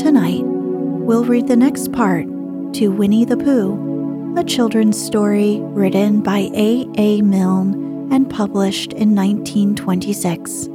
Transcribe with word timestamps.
Tonight, 0.00 0.44
we'll 0.46 1.26
read 1.26 1.46
the 1.46 1.56
next 1.56 1.92
part 1.92 2.24
to 2.72 2.88
Winnie 2.88 3.26
the 3.26 3.36
Pooh, 3.36 4.34
a 4.34 4.42
children's 4.42 4.98
story 4.98 5.58
written 5.60 6.22
by 6.22 6.48
A. 6.54 6.88
A. 6.96 7.20
Milne 7.20 8.08
and 8.10 8.30
published 8.30 8.94
in 8.94 9.14
1926. 9.14 10.70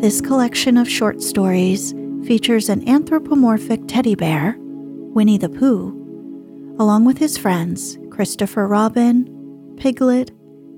This 0.00 0.20
collection 0.20 0.76
of 0.76 0.90
short 0.90 1.22
stories 1.22 1.94
features 2.26 2.68
an 2.68 2.88
anthropomorphic 2.88 3.86
teddy 3.86 4.16
bear, 4.16 4.56
Winnie 4.58 5.38
the 5.38 5.48
Pooh, 5.48 6.76
along 6.80 7.04
with 7.04 7.18
his 7.18 7.38
friends 7.38 7.98
Christopher 8.10 8.66
Robin, 8.66 9.76
Piglet, 9.76 10.32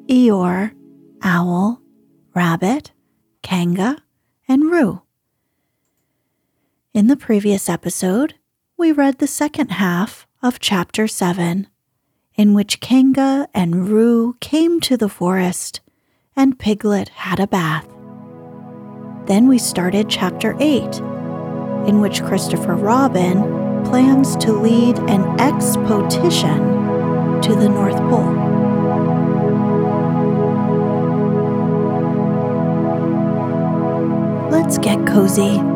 Eeyore, 0.08 0.72
Owl, 1.22 1.80
Rabbit, 2.34 2.92
Kanga, 3.42 3.96
and 4.46 4.70
Roo. 4.70 5.05
In 6.96 7.08
the 7.08 7.16
previous 7.16 7.68
episode, 7.68 8.36
we 8.78 8.90
read 8.90 9.18
the 9.18 9.26
second 9.26 9.72
half 9.72 10.26
of 10.42 10.58
Chapter 10.58 11.06
7 11.06 11.66
in 12.36 12.54
which 12.54 12.80
Kanga 12.80 13.46
and 13.52 13.90
Roo 13.90 14.38
came 14.40 14.80
to 14.80 14.96
the 14.96 15.10
forest 15.10 15.82
and 16.34 16.58
Piglet 16.58 17.10
had 17.10 17.38
a 17.38 17.46
bath. 17.46 17.86
Then 19.26 19.46
we 19.46 19.58
started 19.58 20.08
chapter 20.08 20.56
8, 20.58 20.84
in 21.86 22.00
which 22.00 22.22
Christopher 22.22 22.76
Robin 22.76 23.42
plans 23.84 24.34
to 24.36 24.54
lead 24.54 24.98
an 25.00 25.38
expedition 25.38 26.56
to 27.42 27.54
the 27.54 27.68
North 27.68 27.98
Pole. 28.08 28.32
Let's 34.50 34.78
get 34.78 35.06
cozy. 35.06 35.75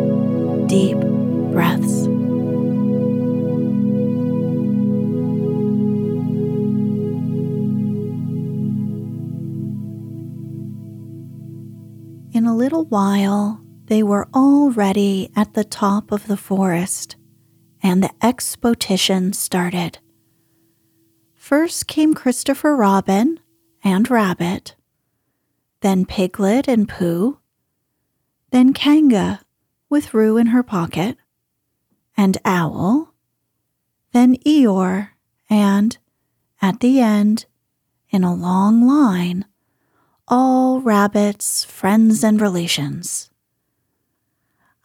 while, 12.91 13.61
they 13.85 14.03
were 14.03 14.27
already 14.33 15.31
at 15.33 15.53
the 15.53 15.63
top 15.63 16.11
of 16.11 16.27
the 16.27 16.37
forest 16.37 17.15
and 17.81 18.03
the 18.03 18.11
expedition 18.21 19.31
started. 19.31 19.99
First 21.33 21.87
came 21.87 22.13
Christopher 22.13 22.75
Robin 22.75 23.39
and 23.81 24.09
Rabbit, 24.09 24.75
then 25.79 26.05
Piglet 26.05 26.67
and 26.67 26.87
Pooh, 26.87 27.39
then 28.51 28.73
Kanga 28.73 29.39
with 29.89 30.13
Roo 30.13 30.35
in 30.37 30.47
her 30.47 30.61
pocket, 30.61 31.17
and 32.17 32.37
Owl, 32.43 33.13
then 34.11 34.35
Eeyore, 34.45 35.09
and, 35.49 35.97
at 36.61 36.81
the 36.81 36.99
end, 36.99 37.45
in 38.09 38.23
a 38.25 38.33
long 38.33 38.85
line, 38.85 39.45
all 40.33 40.79
Rabbit's 40.79 41.65
friends 41.65 42.23
and 42.23 42.39
relations. 42.39 43.29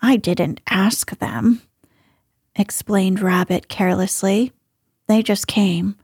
I 0.03 0.17
didn't 0.17 0.61
ask 0.67 1.17
them, 1.21 1.62
explained 2.57 3.21
Rabbit 3.21 3.69
carelessly. 3.69 4.53
They 5.06 5.23
just 5.23 5.47
came. 5.47 5.95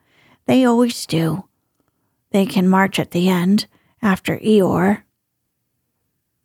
They 0.47 0.65
always 0.65 1.07
do. 1.07 1.49
They 2.31 2.47
can 2.47 2.69
march 2.69 3.01
at 3.01 3.11
the 3.11 3.29
end 3.29 3.67
after 4.01 4.39
Eeyore. 4.39 5.03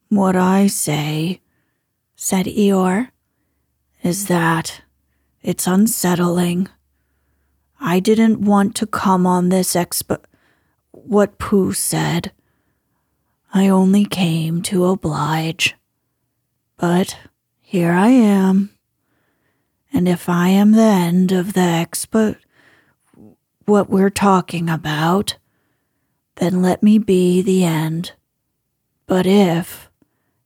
What 0.09 0.35
I 0.35 0.65
say, 0.65 1.41
said 2.15 2.47
Eeyore, 2.47 3.11
is 4.01 4.25
that 4.25 4.81
it's 5.43 5.67
unsettling. 5.67 6.67
I 7.79 7.99
didn't 7.99 8.41
want 8.41 8.73
to 8.77 8.87
come 8.87 9.27
on 9.27 9.49
this 9.49 9.75
expo. 9.75 10.17
What 10.89 11.37
Pooh 11.37 11.73
said. 11.73 12.31
I 13.57 13.69
only 13.69 14.05
came 14.05 14.61
to 14.63 14.85
oblige. 14.85 15.75
But 16.77 17.17
here 17.59 17.91
I 17.91 18.09
am. 18.09 18.69
And 19.91 20.07
if 20.07 20.29
I 20.29 20.49
am 20.49 20.73
the 20.73 20.83
end 20.83 21.31
of 21.31 21.53
the 21.53 21.61
expo, 21.61 22.37
what 23.65 23.89
we're 23.89 24.11
talking 24.11 24.69
about, 24.69 25.37
then 26.35 26.61
let 26.61 26.83
me 26.83 26.99
be 26.99 27.41
the 27.41 27.63
end. 27.63 28.11
But 29.07 29.25
if, 29.25 29.89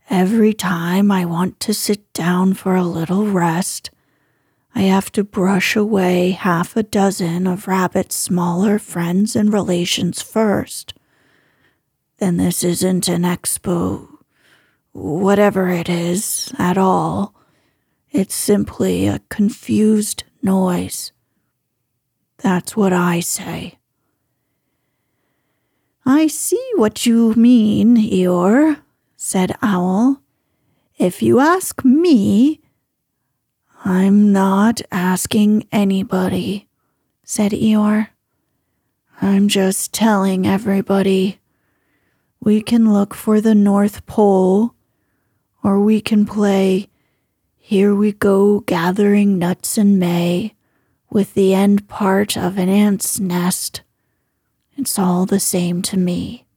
every 0.10 0.54
time 0.54 1.12
I 1.12 1.26
want 1.26 1.60
to 1.60 1.74
sit 1.74 2.14
down 2.14 2.54
for 2.54 2.78
a 2.78 2.84
little 2.84 3.28
rest, 3.28 3.92
I 4.74 4.84
have 4.84 5.12
to 5.12 5.26
brush 5.26 5.76
away 5.76 6.32
half 6.32 6.78
a 6.78 6.84
dozen 6.84 7.46
of 7.46 7.68
Rabbit's 7.68 8.16
smaller 8.16 8.80
friends 8.80 9.36
and 9.36 9.52
relations 9.52 10.22
first, 10.22 10.94
then 12.22 12.38
this 12.38 12.64
isn't 12.64 13.08
an 13.08 13.24
expo, 13.24 14.08
whatever 14.92 15.70
it 15.70 15.90
is, 15.90 16.54
at 16.60 16.78
all. 16.78 17.34
It's 18.12 18.36
simply 18.36 19.08
a 19.08 19.24
confused 19.30 20.24
noise. 20.44 21.14
That's 22.38 22.78
what 22.78 22.94
I 22.94 23.22
say. 23.22 23.80
I 26.06 26.28
see 26.28 26.64
what 26.76 27.08
you 27.08 27.34
mean, 27.34 27.98
Eeyore, 27.98 28.80
said 29.16 29.58
Owl. 29.64 30.22
If 31.00 31.24
you 31.24 31.40
ask 31.40 31.84
me, 31.84 32.62
I'm 33.84 34.32
not 34.32 34.80
asking 34.92 35.68
anybody, 35.72 36.68
said 37.24 37.52
Eeyore. 37.52 38.10
I'm 39.20 39.48
just 39.48 39.92
telling 39.92 40.46
everybody. 40.46 41.41
We 42.44 42.64
can 42.64 42.92
look 42.92 43.14
for 43.14 43.40
the 43.40 43.54
North 43.54 44.08
Pole, 44.08 44.74
or 45.64 45.80
we 45.80 46.02
can 46.02 46.26
play 46.26 46.90
Here 47.56 47.94
We 47.94 48.14
Go 48.14 48.62
Gathering 48.62 49.38
Nuts 49.38 49.78
in 49.78 50.00
May 50.00 50.56
with 51.12 51.36
the 51.36 51.54
end 51.54 51.88
part 51.88 52.36
of 52.36 52.58
an 52.58 52.68
ant's 52.68 53.20
nest. 53.20 53.84
It's 54.76 54.98
all 54.98 55.28
the 55.28 55.40
same 55.40 55.84
to 55.84 55.98
me. 55.98 56.48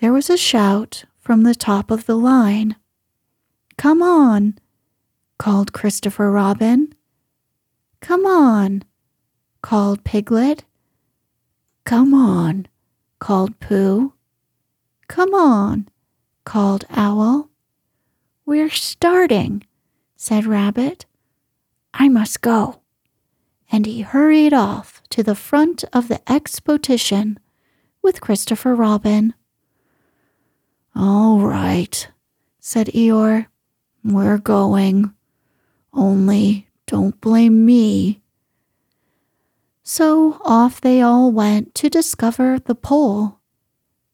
There 0.00 0.12
was 0.12 0.28
a 0.28 0.36
shout 0.36 1.04
from 1.18 1.44
the 1.44 1.54
top 1.54 1.90
of 1.90 2.04
the 2.04 2.16
line. 2.16 2.76
Come 3.78 4.02
on, 4.02 4.58
called 5.38 5.72
Christopher 5.72 6.30
Robin. 6.30 6.94
Come 8.00 8.26
on, 8.26 8.82
called 9.62 10.04
Piglet. 10.04 10.64
Come 11.84 12.12
on, 12.12 12.66
called 13.20 13.60
Pooh. 13.60 14.14
Come 15.06 15.34
on, 15.34 15.88
called 16.44 16.84
Owl. 16.90 17.48
We're 18.44 18.70
starting, 18.70 19.64
said 20.16 20.46
Rabbit. 20.46 21.06
I 21.94 22.08
must 22.08 22.40
go. 22.40 22.80
And 23.70 23.86
he 23.86 24.00
hurried 24.00 24.52
off 24.52 25.00
to 25.10 25.22
the 25.22 25.36
front 25.36 25.84
of 25.92 26.08
the 26.08 26.20
expotition 26.28 27.38
with 28.02 28.20
Christopher 28.20 28.74
Robin. 28.74 29.34
All 30.96 31.40
right, 31.40 32.08
said 32.58 32.88
Eeyore. 32.88 33.46
We're 34.02 34.38
going. 34.38 35.12
Only 35.92 36.68
don't 36.86 37.20
blame 37.20 37.64
me. 37.64 38.19
So 39.82 40.40
off 40.44 40.80
they 40.80 41.00
all 41.00 41.32
went 41.32 41.74
to 41.76 41.90
discover 41.90 42.58
the 42.58 42.74
pole. 42.74 43.40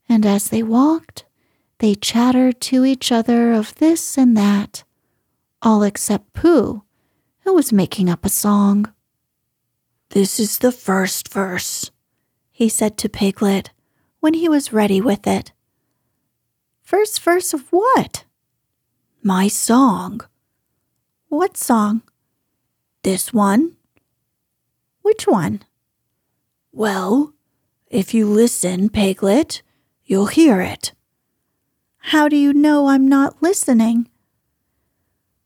And 0.09 0.25
as 0.25 0.49
they 0.49 0.63
walked, 0.63 1.25
they 1.79 1.95
chattered 1.95 2.61
to 2.63 2.85
each 2.85 3.13
other 3.13 3.53
of 3.53 3.75
this 3.77 4.17
and 4.17 4.37
that, 4.37 4.85
all 5.61 5.83
except 5.83 6.33
Pooh, 6.33 6.83
who 7.41 7.55
was 7.55 7.73
making 7.73 8.09
up 8.09 8.25
a 8.25 8.31
song. 8.31 8.93
This 10.11 10.41
is 10.41 10.59
the 10.59 10.73
first 10.73 11.29
verse, 11.29 11.91
he 12.51 12.69
said 12.69 12.97
to 12.99 13.09
Piglet 13.09 13.71
when 14.21 14.35
he 14.35 14.49
was 14.49 14.73
ready 14.73 15.01
with 15.01 15.27
it. 15.27 15.53
First 16.83 17.21
verse 17.21 17.53
of 17.53 17.69
what? 17.71 18.25
My 19.23 19.49
song. 19.49 20.21
What 21.29 21.57
song? 21.57 22.03
This 23.03 23.33
one. 23.33 23.76
Which 25.07 25.25
one? 25.25 25.63
Well, 26.73 27.33
if 27.87 28.13
you 28.13 28.27
listen, 28.27 28.89
Piglet, 28.89 29.63
you'll 30.05 30.27
hear 30.27 30.61
it. 30.61 30.95
How 32.11 32.29
do 32.29 32.35
you 32.35 32.53
know 32.53 32.89
I'm 32.89 33.07
not 33.07 33.41
listening? 33.41 34.09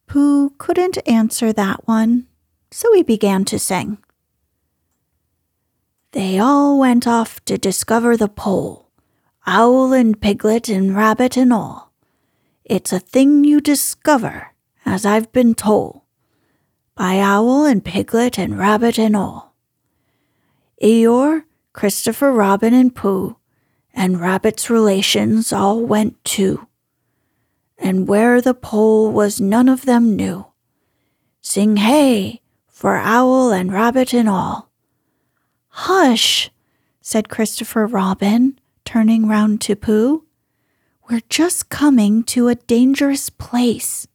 Pooh 0.06 0.54
couldn't 0.56 0.96
answer 1.06 1.52
that 1.52 1.86
one, 1.86 2.26
so 2.70 2.90
he 2.94 3.02
began 3.02 3.44
to 3.44 3.58
sing. 3.58 3.98
They 6.12 6.38
all 6.38 6.78
went 6.78 7.06
off 7.06 7.44
to 7.44 7.58
discover 7.58 8.16
the 8.16 8.28
pole 8.28 8.88
owl 9.46 9.92
and 9.92 10.18
piglet 10.18 10.70
and 10.70 10.96
rabbit 10.96 11.36
and 11.36 11.52
all. 11.52 11.92
It's 12.64 12.94
a 12.94 12.98
thing 12.98 13.44
you 13.44 13.60
discover, 13.60 14.54
as 14.86 15.04
I've 15.04 15.30
been 15.32 15.54
told, 15.54 16.00
by 16.94 17.18
owl 17.18 17.66
and 17.66 17.84
piglet 17.84 18.38
and 18.38 18.58
rabbit 18.58 18.98
and 18.98 19.14
all. 19.14 19.49
Eeyore, 20.82 21.44
Christopher 21.72 22.32
Robin 22.32 22.72
and 22.72 22.94
Pooh, 22.94 23.36
and 23.92 24.20
Rabbit's 24.20 24.70
relations 24.70 25.52
all 25.52 25.80
went 25.80 26.22
too. 26.24 26.66
And 27.78 28.08
where 28.08 28.40
the 28.40 28.54
pole 28.54 29.12
was 29.12 29.40
none 29.40 29.68
of 29.68 29.84
them 29.84 30.16
knew. 30.16 30.46
Sing 31.40 31.76
hey 31.76 32.40
for 32.68 32.96
owl 32.96 33.52
and 33.52 33.72
rabbit 33.72 34.14
and 34.14 34.28
all. 34.28 34.70
Hush, 35.68 36.50
said 37.00 37.28
Christopher 37.28 37.86
Robin, 37.86 38.58
turning 38.84 39.28
round 39.28 39.60
to 39.62 39.76
Pooh. 39.76 40.24
We're 41.08 41.22
just 41.28 41.68
coming 41.68 42.22
to 42.24 42.48
a 42.48 42.54
dangerous 42.54 43.30
place. 43.30 44.06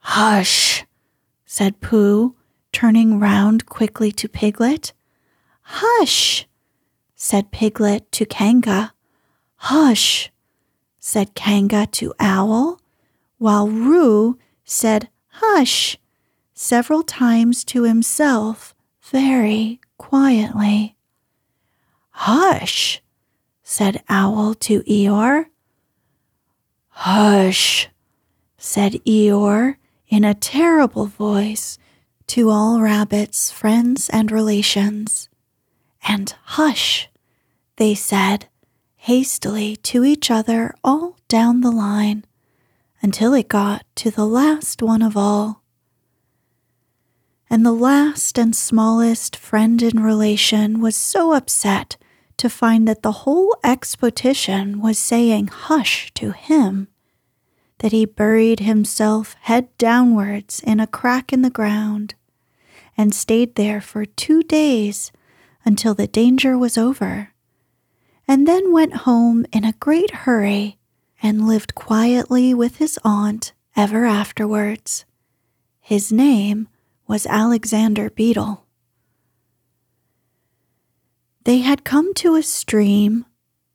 Hush, 0.00 0.84
said 1.44 1.80
Pooh, 1.80 2.34
turning 2.72 3.18
round 3.20 3.66
quickly 3.66 4.12
to 4.12 4.28
Piglet. 4.28 4.92
Hush, 5.72 6.48
said 7.14 7.52
Piglet 7.52 8.10
to 8.10 8.26
Kanga. 8.26 8.92
Hush, 9.54 10.32
said 10.98 11.36
Kanga 11.36 11.86
to 11.92 12.12
Owl, 12.18 12.80
while 13.38 13.68
Roo 13.68 14.36
said 14.64 15.08
hush 15.28 15.96
several 16.54 17.04
times 17.04 17.62
to 17.66 17.84
himself 17.84 18.74
very 19.00 19.80
quietly. 19.96 20.96
Hush, 22.10 23.00
said 23.62 24.02
Owl 24.08 24.54
to 24.54 24.82
Eeyore. 24.82 25.46
Hush, 26.88 27.88
said 28.58 28.94
Eeyore 29.06 29.76
in 30.08 30.24
a 30.24 30.34
terrible 30.34 31.06
voice 31.06 31.78
to 32.26 32.50
all 32.50 32.80
rabbits, 32.80 33.52
friends, 33.52 34.10
and 34.10 34.32
relations. 34.32 35.29
And 36.06 36.34
hush, 36.44 37.08
they 37.76 37.94
said 37.94 38.48
hastily 38.96 39.76
to 39.76 40.04
each 40.04 40.30
other 40.30 40.74
all 40.84 41.16
down 41.28 41.60
the 41.60 41.70
line 41.70 42.24
until 43.02 43.32
it 43.34 43.48
got 43.48 43.84
to 43.96 44.10
the 44.10 44.26
last 44.26 44.82
one 44.82 45.02
of 45.02 45.16
all. 45.16 45.62
And 47.48 47.64
the 47.64 47.72
last 47.72 48.38
and 48.38 48.54
smallest 48.54 49.36
friend 49.36 49.82
in 49.82 50.02
relation 50.02 50.80
was 50.80 50.96
so 50.96 51.32
upset 51.32 51.96
to 52.36 52.48
find 52.48 52.86
that 52.86 53.02
the 53.02 53.12
whole 53.12 53.56
expedition 53.64 54.80
was 54.80 54.98
saying 54.98 55.48
hush 55.48 56.12
to 56.14 56.32
him 56.32 56.88
that 57.80 57.92
he 57.92 58.04
buried 58.04 58.60
himself 58.60 59.34
head 59.40 59.68
downwards 59.78 60.60
in 60.60 60.80
a 60.80 60.86
crack 60.86 61.32
in 61.32 61.42
the 61.42 61.50
ground 61.50 62.14
and 62.96 63.14
stayed 63.14 63.54
there 63.54 63.80
for 63.80 64.04
two 64.04 64.42
days 64.42 65.10
until 65.64 65.94
the 65.94 66.06
danger 66.06 66.56
was 66.56 66.78
over, 66.78 67.32
and 68.26 68.46
then 68.46 68.72
went 68.72 69.04
home 69.08 69.44
in 69.52 69.64
a 69.64 69.74
great 69.74 70.10
hurry 70.10 70.78
and 71.22 71.46
lived 71.46 71.74
quietly 71.74 72.54
with 72.54 72.76
his 72.76 72.98
aunt 73.04 73.52
ever 73.76 74.04
afterwards. 74.04 75.04
His 75.80 76.12
name 76.12 76.68
was 77.06 77.26
Alexander 77.26 78.10
Beetle. 78.10 78.64
They 81.44 81.58
had 81.58 81.84
come 81.84 82.14
to 82.14 82.36
a 82.36 82.42
stream 82.42 83.24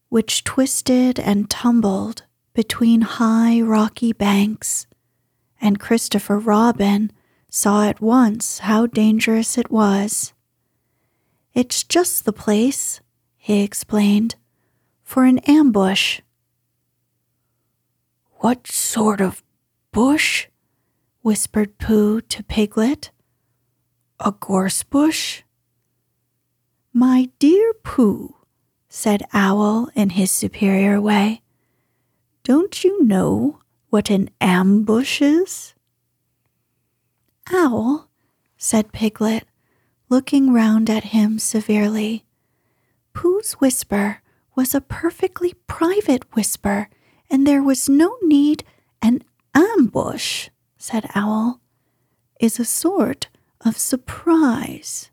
which 0.10 0.44
twisted 0.44 1.20
and 1.20 1.50
tumbled 1.50 2.24
between 2.54 3.02
high 3.02 3.60
rocky 3.60 4.14
banks, 4.14 4.88
and 5.60 5.80
Christopher 5.80 6.40
Robin 6.40 7.12
saw 7.50 7.84
at 7.84 8.00
once 8.00 8.60
how 8.60 8.86
dangerous 8.86 9.58
it 9.58 9.70
was. 9.70 10.32
It's 11.56 11.86
just 11.86 12.26
the 12.26 12.34
place, 12.34 13.00
he 13.38 13.64
explained, 13.64 14.36
for 15.04 15.24
an 15.24 15.40
ambush. 15.48 16.20
What 18.40 18.68
sort 18.68 19.22
of 19.22 19.42
bush? 19.94 20.48
whispered 21.22 21.78
Pooh 21.78 22.20
to 22.20 22.44
Piglet. 22.44 23.10
A 24.20 24.34
gorse 24.34 24.84
bush? 24.84 25.44
My 26.92 27.30
dear 27.40 27.74
Pooh, 27.84 28.36
said 28.90 29.24
Owl 29.32 29.90
in 29.96 30.10
his 30.10 30.32
superior 30.32 31.00
way, 31.00 31.42
don't 32.44 32.84
you 32.84 33.02
know 33.02 33.62
what 33.90 34.10
an 34.10 34.30
ambush 34.42 35.22
is? 35.22 35.74
Owl, 37.54 38.10
said 38.58 38.92
Piglet, 38.92 39.46
looking 40.10 40.54
round 40.54 40.90
at 40.90 41.06
him 41.06 41.40
severely. 41.40 42.26
Pooh's 43.14 43.54
whisper 43.54 44.22
was 44.56 44.74
a 44.74 44.82
perfectly 44.82 45.54
private 45.68 46.24
whisper, 46.36 46.90
and 47.30 47.46
there 47.46 47.64
was 47.64 47.90
no 47.90 48.18
need 48.22 48.64
an 49.02 49.24
ambush, 49.54 50.50
said 50.78 51.10
Owl, 51.16 51.62
is 52.40 52.60
a 52.60 52.66
sort 52.66 53.30
of 53.62 53.78
surprise. 53.78 55.12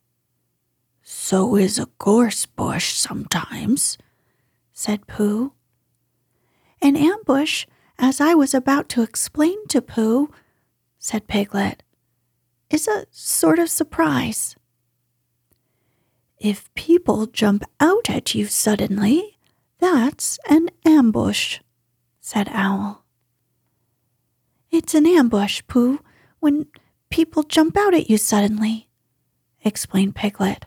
So 1.03 1.57
is 1.57 1.79
a 1.79 1.89
gorse 1.99 2.47
bush 2.47 2.93
sometimes, 2.93 3.99
said 4.73 5.07
Pooh. 5.07 5.53
An 6.81 6.97
ambush, 6.97 7.67
as 7.99 8.21
I 8.21 8.35
was 8.35 8.55
about 8.55 8.89
to 8.91 9.03
explain 9.03 9.67
to 9.69 9.81
Pooh, 9.81 10.31
said 10.99 11.29
Piglet, 11.29 11.83
is 12.71 12.89
a 12.89 13.07
sort 13.11 13.59
of 13.59 13.71
surprise. 13.71 14.57
If 16.43 16.75
people 16.75 17.27
jump 17.27 17.63
out 17.79 18.11
at 18.11 18.35
you 18.35 18.47
suddenly, 18.47 19.39
that's 19.79 20.41
an 20.51 20.71
ambush, 20.85 21.61
said 22.21 22.49
Owl. 22.51 23.05
It's 24.69 24.93
an 24.97 25.07
ambush, 25.07 25.63
Pooh, 25.69 26.01
when 26.41 26.67
people 27.11 27.45
jump 27.45 27.77
out 27.77 27.95
at 27.95 28.11
you 28.11 28.19
suddenly, 28.19 28.89
explained 29.65 30.17
Piglet. 30.17 30.67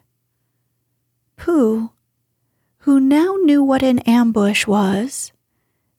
Pooh, 1.35 1.91
who 2.79 3.01
now 3.01 3.35
knew 3.43 3.61
what 3.61 3.83
an 3.83 3.99
ambush 3.99 4.65
was, 4.65 5.33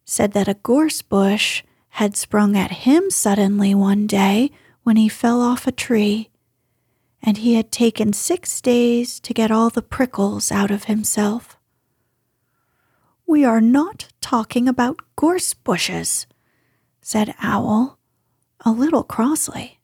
said 0.07 0.33
that 0.33 0.49
a 0.49 0.55
gorse 0.55 1.03
bush 1.03 1.63
had 1.91 2.17
sprung 2.17 2.57
at 2.57 2.71
him 2.71 3.11
suddenly 3.11 3.75
one 3.75 4.07
day 4.07 4.51
when 4.85 4.97
he 4.97 5.11
fell 5.11 5.43
off 5.43 5.67
a 5.67 5.73
tree, 5.73 6.31
and 7.23 7.39
he 7.39 7.55
had 7.55 7.73
taken 7.73 8.13
six 8.13 8.61
days 8.61 9.19
to 9.21 9.35
get 9.35 9.51
all 9.51 9.71
the 9.71 9.83
prickles 9.83 10.53
out 10.53 10.71
of 10.71 10.85
himself. 10.85 11.57
We 13.27 13.45
are 13.45 13.61
not 13.61 14.09
talking 14.21 14.69
about 14.69 15.01
gorse 15.17 15.55
bushes, 15.55 16.27
said 17.01 17.35
Owl, 17.43 17.99
a 18.65 18.71
little 18.71 19.03
crossly. 19.03 19.81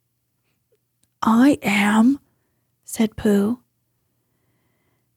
I 1.21 1.57
am, 1.61 2.19
said 2.83 3.15
Pooh. 3.15 3.59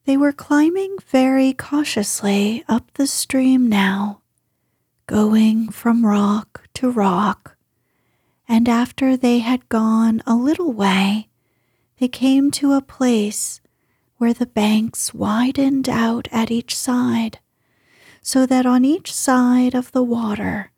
They 0.05 0.15
were 0.15 0.31
climbing 0.31 0.97
very 1.07 1.51
cautiously 1.53 2.63
up 2.69 2.93
the 2.93 3.07
stream 3.07 3.67
now, 3.67 4.21
going 5.05 5.69
from 5.69 6.05
rock 6.05 6.67
to 6.75 6.89
rock, 6.89 7.57
and 8.47 8.69
after 8.69 9.17
they 9.17 9.39
had 9.39 9.67
gone 9.67 10.21
a 10.25 10.35
little 10.35 10.71
way, 10.71 11.27
they 11.99 12.07
came 12.07 12.51
to 12.51 12.73
a 12.73 12.81
place 12.81 13.61
where 14.17 14.33
the 14.33 14.45
banks 14.45 15.13
widened 15.13 15.87
out 15.87 16.27
at 16.31 16.51
each 16.51 16.75
side, 16.75 17.39
so 18.21 18.45
that 18.45 18.65
on 18.65 18.83
each 18.83 19.13
side 19.13 19.73
of 19.73 19.91
the 19.91 20.03
water 20.03 20.71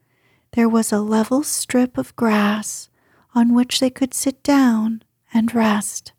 there 0.51 0.69
was 0.69 0.91
a 0.91 0.99
level 0.99 1.43
strip 1.43 1.97
of 1.97 2.15
grass 2.15 2.89
on 3.35 3.53
which 3.53 3.79
they 3.79 3.89
could 3.89 4.13
sit 4.13 4.41
down 4.43 5.03
and 5.33 5.53
rest. 5.53 6.11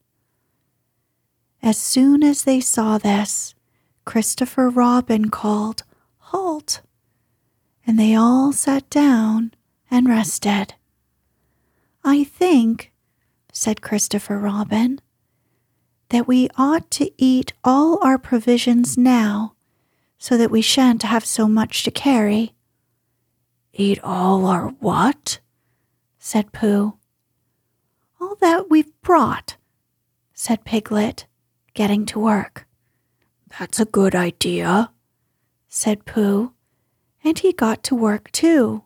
As 1.62 1.76
soon 1.76 2.23
as 2.23 2.45
they 2.45 2.61
saw 2.61 2.97
this, 2.97 3.54
Christopher 4.04 4.71
Robin 4.71 5.30
called, 5.30 5.83
Halt! 6.19 6.80
And 7.87 7.99
they 7.99 8.14
all 8.14 8.52
sat 8.52 8.88
down 8.88 9.52
and 9.90 10.09
rested. 10.09 10.75
I 12.02 12.25
think, 12.25 12.89
said 13.61 13.83
Christopher 13.83 14.38
Robin, 14.38 14.99
that 16.09 16.26
we 16.26 16.49
ought 16.57 16.90
to 16.93 17.11
eat 17.19 17.52
all 17.62 18.02
our 18.02 18.17
provisions 18.17 18.97
now 18.97 19.55
so 20.17 20.38
that 20.38 20.50
we 20.50 20.62
shan't 20.62 21.02
have 21.02 21.26
so 21.26 21.47
much 21.47 21.83
to 21.83 21.90
carry. 21.90 22.55
Eat 23.75 24.00
all 24.02 24.47
our 24.47 24.69
what? 24.81 25.40
said 26.19 26.52
Pooh. 26.52 26.95
All 28.19 28.35
that 28.40 28.71
we've 28.71 28.99
brought, 29.02 29.59
said 30.33 30.64
Piglet 30.64 31.26
getting 31.75 32.07
to 32.07 32.19
work. 32.19 32.67
That's 33.59 33.79
a 33.79 33.85
good 33.85 34.14
idea, 34.14 34.90
said 35.69 36.07
Pooh, 36.07 36.55
and 37.23 37.38
he 37.38 37.52
got 37.52 37.83
to 37.85 37.95
work 37.95 38.33
too. 38.33 38.85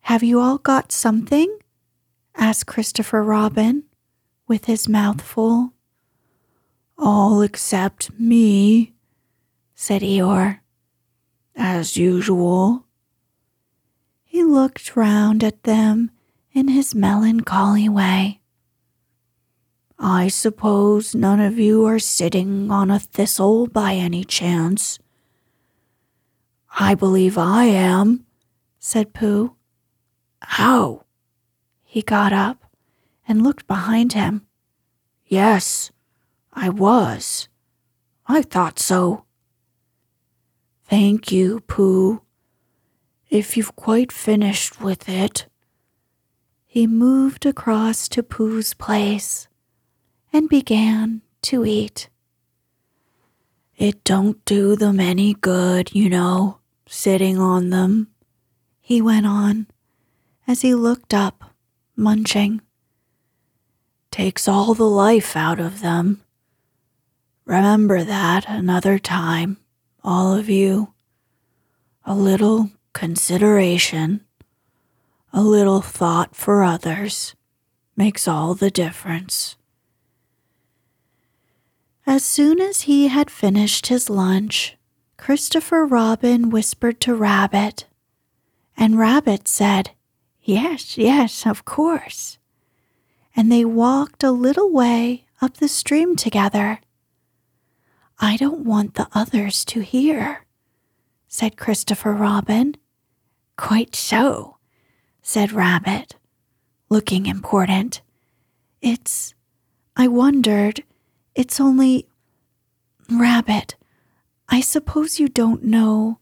Have 0.00 0.22
you 0.22 0.40
all 0.40 0.58
got 0.58 0.92
something? 0.92 1.58
Asked 2.38 2.66
Christopher 2.66 3.22
Robin, 3.22 3.82
with 4.46 4.64
his 4.64 4.88
mouth 4.88 5.20
full. 5.20 5.72
All 6.96 7.42
except 7.42 8.10
me, 8.18 8.94
said 9.74 10.02
Eeyore. 10.02 10.60
As 11.54 11.96
usual. 11.96 12.86
He 14.24 14.42
looked 14.44 14.96
round 14.96 15.42
at 15.42 15.64
them 15.64 16.10
in 16.52 16.68
his 16.68 16.94
melancholy 16.94 17.88
way. 17.88 18.40
I 19.98 20.28
suppose 20.28 21.14
none 21.14 21.40
of 21.40 21.58
you 21.58 21.84
are 21.84 21.98
sitting 21.98 22.70
on 22.70 22.90
a 22.90 23.00
thistle 23.00 23.66
by 23.66 23.94
any 23.94 24.22
chance. 24.22 25.00
I 26.78 26.94
believe 26.94 27.36
I 27.36 27.64
am, 27.64 28.24
said 28.78 29.12
Pooh. 29.12 29.56
How? 30.40 31.04
He 31.90 32.02
got 32.02 32.34
up 32.34 32.66
and 33.26 33.42
looked 33.42 33.66
behind 33.66 34.12
him. 34.12 34.46
Yes, 35.24 35.90
I 36.52 36.68
was. 36.68 37.48
I 38.26 38.42
thought 38.42 38.78
so. 38.78 39.24
Thank 40.84 41.32
you, 41.32 41.60
Pooh. 41.60 42.20
If 43.30 43.56
you've 43.56 43.74
quite 43.74 44.12
finished 44.12 44.82
with 44.82 45.08
it. 45.08 45.46
He 46.66 46.86
moved 46.86 47.46
across 47.46 48.06
to 48.10 48.22
Pooh's 48.22 48.74
place 48.74 49.48
and 50.30 50.46
began 50.46 51.22
to 51.42 51.64
eat. 51.64 52.10
It 53.78 54.04
don't 54.04 54.44
do 54.44 54.76
them 54.76 55.00
any 55.00 55.32
good, 55.32 55.94
you 55.94 56.10
know, 56.10 56.58
sitting 56.86 57.38
on 57.38 57.70
them, 57.70 58.08
he 58.78 59.00
went 59.00 59.24
on 59.24 59.68
as 60.46 60.60
he 60.60 60.74
looked 60.74 61.14
up, 61.14 61.54
munching. 61.98 62.60
Takes 64.10 64.48
all 64.48 64.72
the 64.72 64.84
life 64.84 65.36
out 65.36 65.60
of 65.60 65.80
them. 65.80 66.22
Remember 67.44 68.04
that 68.04 68.44
another 68.48 68.98
time, 68.98 69.58
all 70.04 70.32
of 70.32 70.48
you. 70.48 70.94
A 72.04 72.14
little 72.14 72.70
consideration, 72.92 74.24
a 75.32 75.42
little 75.42 75.82
thought 75.82 76.34
for 76.34 76.62
others 76.62 77.34
makes 77.96 78.28
all 78.28 78.54
the 78.54 78.70
difference. 78.70 79.56
As 82.06 82.24
soon 82.24 82.60
as 82.60 82.82
he 82.82 83.08
had 83.08 83.30
finished 83.30 83.88
his 83.88 84.08
lunch, 84.08 84.76
Christopher 85.18 85.84
Robin 85.84 86.48
whispered 86.48 87.00
to 87.02 87.14
Rabbit, 87.14 87.86
and 88.76 88.98
Rabbit 88.98 89.48
said, 89.48 89.90
Yes, 90.48 90.96
yes, 90.96 91.44
of 91.46 91.66
course. 91.66 92.38
And 93.36 93.52
they 93.52 93.66
walked 93.66 94.24
a 94.24 94.30
little 94.30 94.72
way 94.72 95.26
up 95.42 95.58
the 95.58 95.68
stream 95.68 96.16
together. 96.16 96.80
I 98.18 98.38
don't 98.38 98.64
want 98.64 98.94
the 98.94 99.08
others 99.12 99.62
to 99.66 99.80
hear, 99.80 100.46
said 101.28 101.58
Christopher 101.58 102.14
Robin. 102.14 102.76
Quite 103.58 103.94
so, 103.94 104.56
said 105.20 105.52
Rabbit, 105.52 106.16
looking 106.88 107.26
important. 107.26 108.00
It's, 108.80 109.34
I 109.98 110.08
wondered 110.08 110.82
it's 111.34 111.60
only 111.60 112.06
rabbit. 113.10 113.76
I 114.48 114.62
suppose 114.62 115.20
you 115.20 115.28
don't 115.28 115.62
know. 115.62 116.20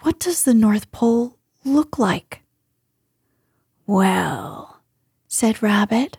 What 0.00 0.18
does 0.18 0.44
the 0.44 0.54
North 0.54 0.90
Pole 0.92 1.36
look 1.62 1.98
like? 1.98 2.42
Well, 3.88 4.80
said 5.26 5.60
Rabbit, 5.60 6.18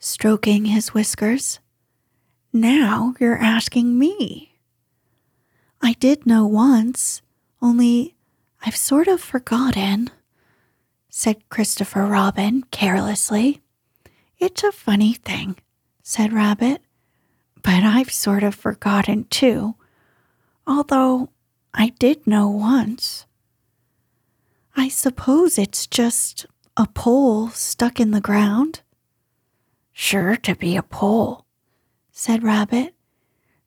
stroking 0.00 0.64
his 0.64 0.88
whiskers. 0.88 1.60
Now 2.52 3.14
you're 3.20 3.38
asking 3.38 3.96
me. 3.96 4.58
I 5.80 5.92
did 5.92 6.26
know 6.26 6.46
once, 6.46 7.22
only 7.60 8.16
I've 8.66 8.76
sort 8.76 9.06
of 9.06 9.20
forgotten, 9.20 10.10
said 11.08 11.48
Christopher 11.48 12.06
Robin 12.06 12.64
carelessly. 12.72 13.60
It's 14.38 14.64
a 14.64 14.72
funny 14.72 15.12
thing, 15.12 15.58
said 16.02 16.32
Rabbit 16.32 16.82
but 17.62 17.84
I've 17.84 18.12
sort 18.12 18.42
of 18.42 18.54
forgotten 18.54 19.24
too, 19.30 19.76
although 20.66 21.30
I 21.72 21.90
did 21.98 22.26
know 22.26 22.48
once. 22.48 23.26
I 24.76 24.88
suppose 24.88 25.58
it's 25.58 25.86
just 25.86 26.46
a 26.76 26.86
pole 26.86 27.48
stuck 27.50 28.00
in 28.00 28.12
the 28.12 28.20
ground. 28.20 28.80
Sure 29.92 30.36
to 30.36 30.54
be 30.54 30.76
a 30.76 30.82
pole, 30.82 31.44
said 32.10 32.42
Rabbit, 32.42 32.94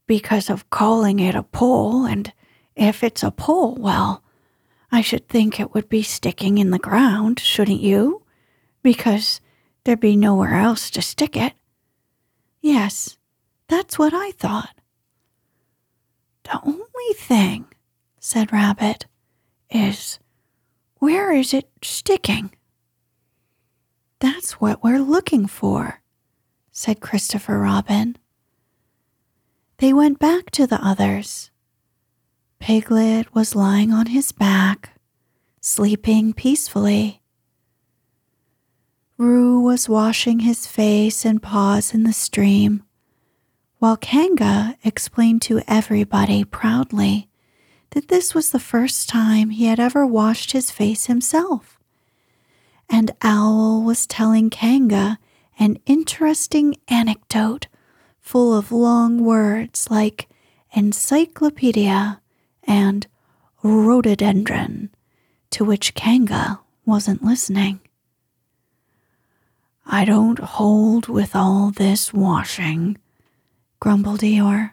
because 0.07 0.49
of 0.49 0.69
calling 0.69 1.19
it 1.19 1.35
a 1.35 1.43
pole 1.43 2.05
and 2.05 2.33
If 2.75 3.03
it's 3.03 3.23
a 3.23 3.31
pole, 3.31 3.75
well, 3.75 4.21
I 4.91 5.01
should 5.01 5.27
think 5.29 5.59
it 5.59 5.73
would 5.73 5.87
be 5.87 6.03
sticking 6.03 6.57
in 6.57 6.71
the 6.71 6.79
ground, 6.79 7.39
shouldn't 7.39 7.79
you? 7.79 8.23
Because 8.83 9.39
there'd 9.83 9.99
be 9.99 10.17
nowhere 10.17 10.55
else 10.55 10.89
to 10.91 11.01
stick 11.01 11.37
it. 11.37 11.53
Yes, 12.61 13.17
that's 13.67 13.97
what 13.97 14.13
I 14.13 14.31
thought. 14.31 14.75
The 16.43 16.59
only 16.63 17.13
thing, 17.15 17.65
said 18.19 18.51
Rabbit, 18.51 19.05
is 19.69 20.19
where 20.99 21.31
is 21.31 21.53
it 21.53 21.69
sticking? 21.81 22.51
That's 24.25 24.53
what 24.53 24.83
we're 24.83 25.03
looking 25.03 25.45
for, 25.45 26.01
said 26.71 26.99
Christopher 26.99 27.59
Robin. 27.59 28.17
They 29.77 29.93
went 29.93 30.17
back 30.17 30.49
to 30.53 30.65
the 30.65 30.83
others. 30.83 31.51
Piglet 32.59 33.35
was 33.35 33.53
lying 33.53 33.93
on 33.93 34.07
his 34.07 34.31
back, 34.31 34.99
sleeping 35.61 36.33
peacefully. 36.33 37.21
Roo 39.19 39.59
was 39.59 39.87
washing 39.87 40.39
his 40.39 40.65
face 40.65 41.23
and 41.23 41.39
paws 41.39 41.93
in 41.93 42.01
the 42.01 42.11
stream, 42.11 42.81
while 43.77 43.95
Kanga 43.95 44.75
explained 44.83 45.43
to 45.43 45.61
everybody 45.67 46.43
proudly 46.43 47.29
that 47.91 48.07
this 48.07 48.33
was 48.33 48.49
the 48.49 48.59
first 48.59 49.07
time 49.07 49.51
he 49.51 49.67
had 49.67 49.79
ever 49.79 50.03
washed 50.03 50.53
his 50.53 50.71
face 50.71 51.05
himself. 51.05 51.74
And 52.89 53.11
Owl 53.21 53.83
was 53.83 54.05
telling 54.07 54.49
Kanga 54.49 55.19
an 55.59 55.77
interesting 55.85 56.75
anecdote 56.87 57.67
full 58.19 58.57
of 58.57 58.71
long 58.71 59.23
words 59.23 59.89
like 59.89 60.27
encyclopedia 60.73 62.21
and 62.63 63.07
rhododendron, 63.63 64.89
to 65.51 65.63
which 65.63 65.93
Kanga 65.93 66.59
wasn't 66.85 67.23
listening. 67.23 67.79
I 69.85 70.05
don't 70.05 70.39
hold 70.39 71.07
with 71.07 71.35
all 71.35 71.71
this 71.71 72.11
washing, 72.13 72.97
grumbled 73.79 74.21
Eeyore. 74.21 74.71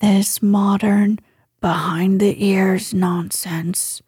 This 0.00 0.42
modern, 0.42 1.18
behind 1.60 2.20
the 2.20 2.42
ears 2.44 2.94
nonsense. 2.94 4.02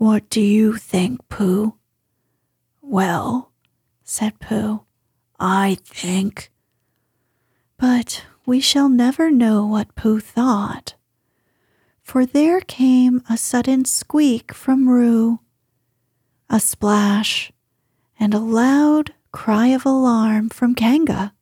What 0.00 0.30
do 0.30 0.40
you 0.40 0.78
think, 0.78 1.28
Pooh? 1.28 1.74
Well, 2.80 3.52
said 4.02 4.40
Pooh, 4.40 4.84
I 5.38 5.76
think. 5.84 6.50
But 7.76 8.24
we 8.46 8.60
shall 8.60 8.88
never 8.88 9.30
know 9.30 9.66
what 9.66 9.94
Pooh 9.96 10.18
thought, 10.18 10.94
for 12.02 12.24
there 12.24 12.62
came 12.62 13.22
a 13.28 13.36
sudden 13.36 13.84
squeak 13.84 14.54
from 14.54 14.88
Roo, 14.88 15.40
a 16.48 16.60
splash, 16.60 17.52
and 18.18 18.32
a 18.32 18.38
loud 18.38 19.12
cry 19.32 19.66
of 19.66 19.84
alarm 19.84 20.48
from 20.48 20.74
Kanga. 20.74 21.34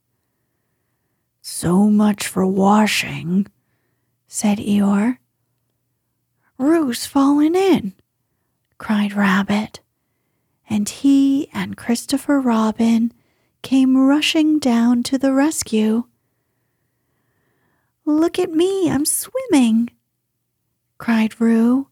So 1.40 1.88
much 1.88 2.26
for 2.26 2.44
washing, 2.44 3.46
said 4.26 4.58
Eeyore. 4.58 5.18
Roo's 6.58 7.06
fallen 7.06 7.54
in, 7.54 7.94
cried 8.78 9.12
Rabbit, 9.12 9.80
and 10.70 10.88
he 10.88 11.48
and 11.52 11.76
Christopher 11.76 12.40
Robin 12.40 13.12
came 13.62 13.96
rushing 13.96 14.58
down 14.58 15.02
to 15.04 15.18
the 15.18 15.32
rescue. 15.32 16.04
Look 18.04 18.38
at 18.38 18.52
me, 18.52 18.90
I'm 18.90 19.04
swimming, 19.04 19.90
cried 20.96 21.40
Roo 21.40 21.88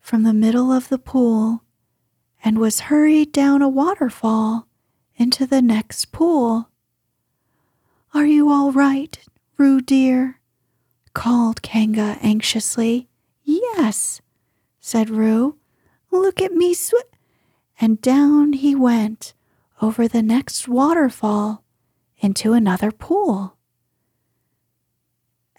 from 0.00 0.24
the 0.24 0.34
middle 0.34 0.70
of 0.70 0.88
the 0.88 0.98
pool 0.98 1.62
and 2.44 2.58
was 2.58 2.80
hurried 2.80 3.32
down 3.32 3.62
a 3.62 3.68
waterfall 3.68 4.66
into 5.16 5.46
the 5.46 5.62
next 5.62 6.12
pool. 6.12 6.68
Are 8.12 8.26
you 8.26 8.50
all 8.50 8.72
right, 8.72 9.18
Roo 9.56 9.80
dear? 9.80 10.40
called 11.14 11.62
Kanga 11.62 12.18
anxiously. 12.20 13.08
Yes, 13.44 14.20
said 14.80 15.08
Roo. 15.08 15.56
Look 16.14 16.40
at 16.40 16.52
me 16.52 16.74
sw. 16.74 16.94
And 17.80 18.00
down 18.00 18.52
he 18.52 18.72
went 18.76 19.34
over 19.82 20.06
the 20.06 20.22
next 20.22 20.68
waterfall 20.68 21.64
into 22.18 22.52
another 22.52 22.92
pool. 22.92 23.56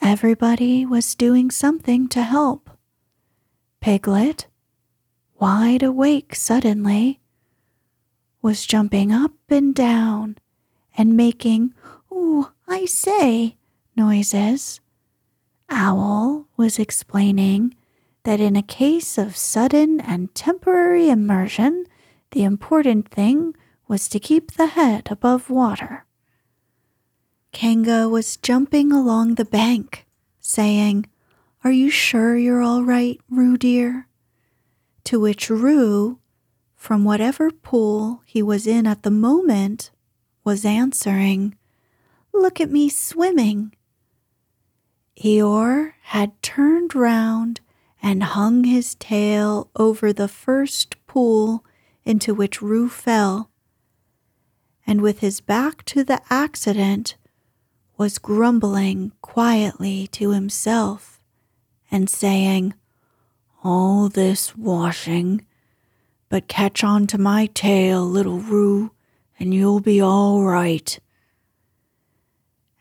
Everybody 0.01 0.85
was 0.85 1.13
doing 1.13 1.51
something 1.51 2.07
to 2.07 2.23
help. 2.23 2.69
Piglet, 3.81 4.47
wide 5.39 5.83
awake 5.83 6.33
suddenly, 6.33 7.19
was 8.41 8.65
jumping 8.65 9.11
up 9.11 9.33
and 9.49 9.75
down 9.75 10.37
and 10.97 11.17
making, 11.17 11.73
ooh, 12.09 12.47
I 12.65 12.85
say, 12.85 13.57
noises. 13.97 14.79
Owl 15.69 16.47
was 16.55 16.79
explaining 16.79 17.75
that 18.25 18.39
in 18.39 18.55
a 18.55 18.63
case 18.63 19.17
of 19.17 19.37
sudden 19.37 20.01
and 20.01 20.33
temporary 20.35 21.09
immersion, 21.09 21.85
the 22.31 22.43
important 22.43 23.07
thing 23.07 23.55
was 23.87 24.09
to 24.09 24.19
keep 24.19 24.51
the 24.51 24.65
head 24.65 25.07
above 25.11 25.49
water. 25.49 26.05
Kanga 27.51 28.09
was 28.09 28.35
jumping 28.37 28.91
along 28.91 29.35
the 29.35 29.45
bank, 29.45 30.05
saying, 30.39 31.05
Are 31.63 31.71
you 31.71 31.89
sure 31.89 32.35
you're 32.35 32.63
all 32.63 32.83
right, 32.83 33.21
Roo 33.29 33.57
dear? 33.57 34.07
To 35.05 35.19
which 35.19 35.51
Roo, 35.51 36.19
from 36.75 37.03
whatever 37.05 37.51
pool 37.51 38.23
he 38.25 38.41
was 38.41 38.65
in 38.65 38.87
at 38.87 39.03
the 39.03 39.11
moment, 39.11 39.91
was 40.43 40.65
answering, 40.65 41.55
Look 42.33 42.59
at 42.59 42.71
me 42.71 42.89
swimming. 42.89 43.75
Eeyore 45.23 45.93
had 46.01 46.41
turned 46.41 46.95
round 46.95 47.61
and 48.01 48.23
hung 48.23 48.63
his 48.63 48.95
tail 48.95 49.69
over 49.75 50.13
the 50.13 50.27
first 50.27 50.95
pool 51.07 51.65
into 52.03 52.33
which 52.33 52.61
Roo 52.61 52.87
fell, 52.89 53.49
and 54.85 55.01
with 55.01 55.19
his 55.19 55.41
back 55.41 55.83
to 55.85 56.03
the 56.03 56.21
accident, 56.29 57.15
was 57.97 58.17
grumbling 58.17 59.11
quietly 59.21 60.07
to 60.07 60.31
himself 60.31 61.19
and 61.89 62.09
saying, 62.09 62.73
All 63.63 64.09
this 64.09 64.55
washing, 64.55 65.45
but 66.29 66.47
catch 66.47 66.83
on 66.83 67.07
to 67.07 67.17
my 67.17 67.45
tail, 67.47 68.05
little 68.05 68.39
Roo, 68.39 68.91
and 69.39 69.53
you'll 69.53 69.79
be 69.79 70.01
all 70.01 70.43
right. 70.43 70.99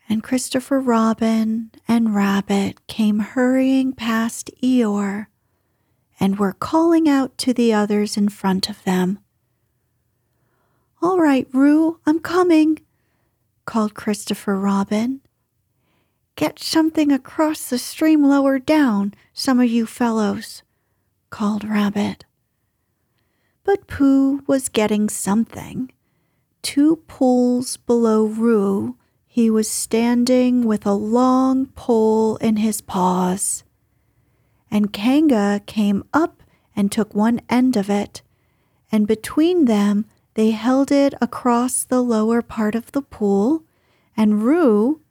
And 0.07 0.21
Christopher 0.21 0.79
Robin 0.79 1.71
and 1.87 2.13
Rabbit 2.13 2.85
came 2.87 3.19
hurrying 3.19 3.93
past 3.93 4.51
Eeyore 4.61 5.27
and 6.19 6.37
were 6.37 6.53
calling 6.53 7.09
out 7.09 7.37
to 7.39 7.53
the 7.53 7.73
others 7.73 8.15
in 8.15 8.29
front 8.29 8.69
of 8.69 8.83
them. 8.83 9.19
All 11.01 11.19
right, 11.19 11.47
Roo, 11.51 11.99
I'm 12.05 12.19
coming, 12.19 12.79
called 13.65 13.93
Christopher 13.93 14.57
Robin. 14.59 15.21
Get 16.35 16.59
something 16.59 17.11
across 17.11 17.69
the 17.69 17.77
stream 17.77 18.23
lower 18.23 18.59
down, 18.59 19.13
some 19.33 19.59
of 19.59 19.69
you 19.69 19.85
fellows, 19.85 20.63
called 21.29 21.63
Rabbit. 21.63 22.25
But 23.63 23.87
Pooh 23.87 24.43
was 24.45 24.69
getting 24.69 25.09
something. 25.09 25.91
Two 26.61 26.97
pools 27.07 27.77
below 27.77 28.25
Roo, 28.25 28.97
he 29.35 29.49
was 29.49 29.69
standing 29.69 30.65
with 30.65 30.85
a 30.85 30.93
long 30.93 31.65
pole 31.65 32.37
in 32.37 32.55
his 32.55 32.79
paws. 32.79 33.65
And 34.71 34.93
Kanga 34.93 35.59
came 35.65 36.05
up 36.13 36.41
and 36.73 36.89
took 36.89 37.13
one 37.13 37.41
end 37.49 37.75
of 37.75 37.89
it, 37.89 38.21
and 38.93 39.05
between 39.05 39.65
them 39.65 40.05
they 40.35 40.51
held 40.51 40.89
it 40.89 41.13
across 41.19 41.83
the 41.83 42.01
lower 42.01 42.41
part 42.41 42.75
of 42.75 42.93
the 42.93 43.01
pool, 43.01 43.65
and 44.15 44.41
Roo, 44.41 45.01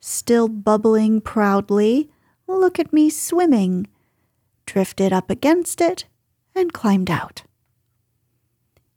still 0.00 0.48
bubbling 0.48 1.20
proudly, 1.20 2.08
look 2.46 2.78
at 2.78 2.94
me 2.94 3.10
swimming, 3.10 3.88
drifted 4.64 5.12
up 5.12 5.28
against 5.28 5.82
it 5.82 6.06
and 6.54 6.72
climbed 6.72 7.10
out. 7.10 7.42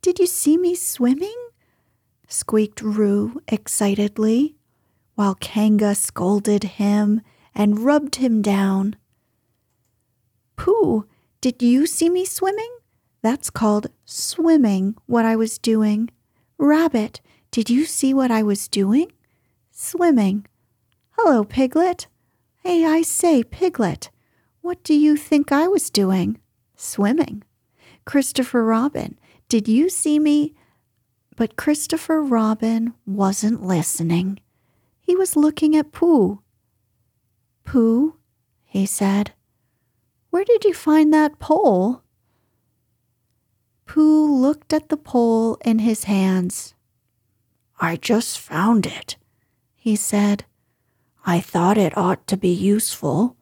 Did 0.01 0.19
you 0.19 0.25
see 0.25 0.55
me 0.55 0.73
swimming? 0.73 1.35
squeaked 2.29 2.81
Roo 2.81 3.41
excitedly, 3.49 4.55
while 5.19 5.35
Kanga 5.35 5.93
scolded 5.95 6.63
him 6.63 7.19
and 7.53 7.81
rubbed 7.81 8.15
him 8.15 8.41
down. 8.41 8.95
Pooh, 10.55 11.07
did 11.41 11.61
you 11.61 11.85
see 11.85 12.09
me 12.09 12.23
swimming? 12.23 12.73
That's 13.21 13.49
called 13.49 13.87
swimming, 14.05 14.95
what 15.07 15.25
I 15.25 15.35
was 15.35 15.57
doing. 15.57 16.09
Rabbit, 16.57 17.19
did 17.51 17.69
you 17.69 17.83
see 17.83 18.13
what 18.13 18.31
I 18.31 18.43
was 18.43 18.69
doing? 18.69 19.11
Swimming. 19.71 20.45
Hello, 21.17 21.43
Piglet. 21.43 22.07
Hey, 22.63 22.85
I 22.85 23.01
say, 23.01 23.43
Piglet, 23.43 24.11
What 24.61 24.81
do 24.85 24.93
you 24.93 25.17
think 25.17 25.51
I 25.51 25.67
was 25.67 25.89
doing? 25.89 26.39
Swimming. 26.77 27.43
Christopher 28.05 28.63
Robin, 28.63 29.19
did 29.49 29.67
you 29.67 29.89
see 29.89 30.17
me? 30.17 30.55
But 31.35 31.57
Christopher 31.57 32.23
Robin 32.23 32.93
wasn't 33.05 33.61
listening. 33.61 34.39
He 35.09 35.15
was 35.15 35.35
looking 35.35 35.75
at 35.75 35.91
Pooh. 35.91 36.43
Pooh, 37.65 38.17
he 38.63 38.85
said, 38.85 39.31
where 40.29 40.43
did 40.43 40.63
you 40.63 40.75
find 40.75 41.11
that 41.11 41.39
pole? 41.39 42.03
Pooh 43.87 44.31
looked 44.31 44.71
at 44.71 44.89
the 44.89 44.97
pole 44.97 45.57
in 45.65 45.79
his 45.79 46.03
hands. 46.03 46.75
I 47.81 47.95
just 47.95 48.37
found 48.37 48.85
it, 48.85 49.17
he 49.75 49.95
said. 49.95 50.45
I 51.25 51.39
thought 51.39 51.79
it 51.79 51.97
ought 51.97 52.27
to 52.27 52.37
be 52.37 52.53
useful. 52.53 53.35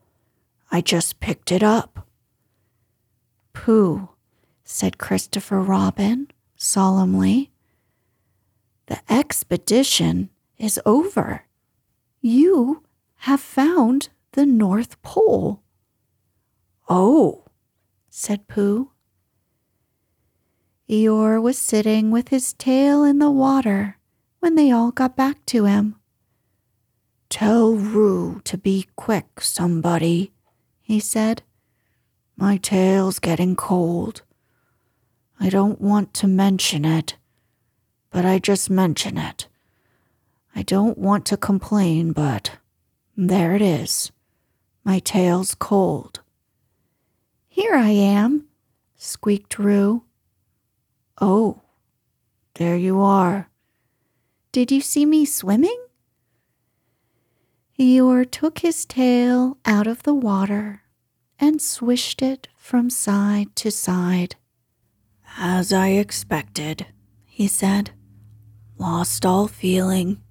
I 0.72 0.80
just 0.80 1.20
picked 1.20 1.52
it 1.52 1.64
up. 1.64 2.08
Pooh, 3.52 4.08
said 4.64 4.98
Christopher 4.98 5.60
Robin 5.60 6.32
solemnly. 6.56 7.52
The 8.86 9.02
expedition 9.12 10.30
is 10.58 10.80
over. 10.86 11.44
You 12.22 12.84
have 13.22 13.40
found 13.40 14.10
the 14.32 14.46
North 14.46 15.02
Pole. 15.02 15.62
Oh, 16.90 17.46
said 18.10 18.48
Pooh. 18.48 18.92
Eeyore 20.90 21.42
was 21.42 21.58
sitting 21.58 22.12
with 22.12 22.30
his 22.30 22.54
tail 22.54 23.04
in 23.04 23.20
the 23.20 23.30
water 23.30 23.98
when 24.40 24.56
they 24.56 24.72
all 24.72 24.92
got 24.92 25.16
back 25.16 25.46
to 25.48 25.66
him. 25.66 25.96
Tell 27.30 27.74
Roo 27.74 28.40
to 28.46 28.58
be 28.58 28.88
quick, 28.96 29.42
somebody, 29.42 30.32
he 30.82 31.00
said. 31.00 31.44
My 32.38 32.58
tail's 32.58 33.20
getting 33.20 33.56
cold. 33.56 34.22
I 35.40 35.50
don't 35.50 35.82
want 35.82 36.14
to 36.16 36.28
mention 36.28 36.86
it, 36.86 37.18
but 38.12 38.26
I 38.26 38.40
just 38.40 38.70
mention 38.70 39.18
it. 39.18 39.48
Don't 40.68 40.98
want 40.98 41.26
to 41.28 41.38
complain, 41.38 42.12
but 42.12 42.58
there 43.16 43.56
it 43.56 43.62
is. 43.62 44.12
My 44.84 45.00
tail's 45.00 45.56
cold. 45.56 46.20
Here 47.48 47.74
I 47.74 47.90
am, 47.90 48.48
squeaked 48.98 49.58
Roo. 49.58 50.04
Oh, 51.22 51.62
there 52.56 52.76
you 52.76 53.00
are. 53.00 53.50
Did 54.52 54.70
you 54.70 54.82
see 54.82 55.06
me 55.06 55.24
swimming? 55.24 55.82
Eeyore 57.80 58.30
took 58.30 58.60
his 58.60 58.86
tail 58.86 59.58
out 59.66 59.88
of 59.88 60.04
the 60.04 60.14
water 60.14 60.82
and 61.40 61.62
swished 61.62 62.22
it 62.22 62.50
from 62.58 62.90
side 62.90 63.56
to 63.56 63.72
side. 63.72 64.36
As 65.38 65.72
I 65.72 65.90
expected, 65.92 66.88
he 67.24 67.48
said. 67.48 67.92
Lost 68.78 69.26
all 69.26 69.48
feeling. 69.48 70.22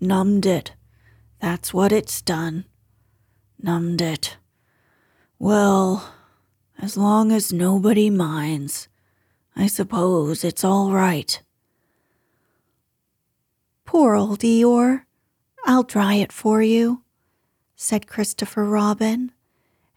Numbed 0.00 0.46
it. 0.46 0.72
That's 1.40 1.74
what 1.74 1.92
it's 1.92 2.22
done. 2.22 2.64
Numbed 3.62 4.00
it. 4.00 4.36
Well, 5.38 6.14
as 6.78 6.96
long 6.96 7.32
as 7.32 7.52
nobody 7.52 8.08
minds, 8.08 8.88
I 9.54 9.66
suppose 9.66 10.42
it's 10.42 10.64
all 10.64 10.92
right. 10.92 11.42
Poor 13.84 14.14
old 14.14 14.40
Eeyore. 14.40 15.02
I'll 15.66 15.82
dry 15.82 16.14
it 16.14 16.32
for 16.32 16.62
you, 16.62 17.02
said 17.76 18.06
Christopher 18.06 18.64
Robin, 18.64 19.32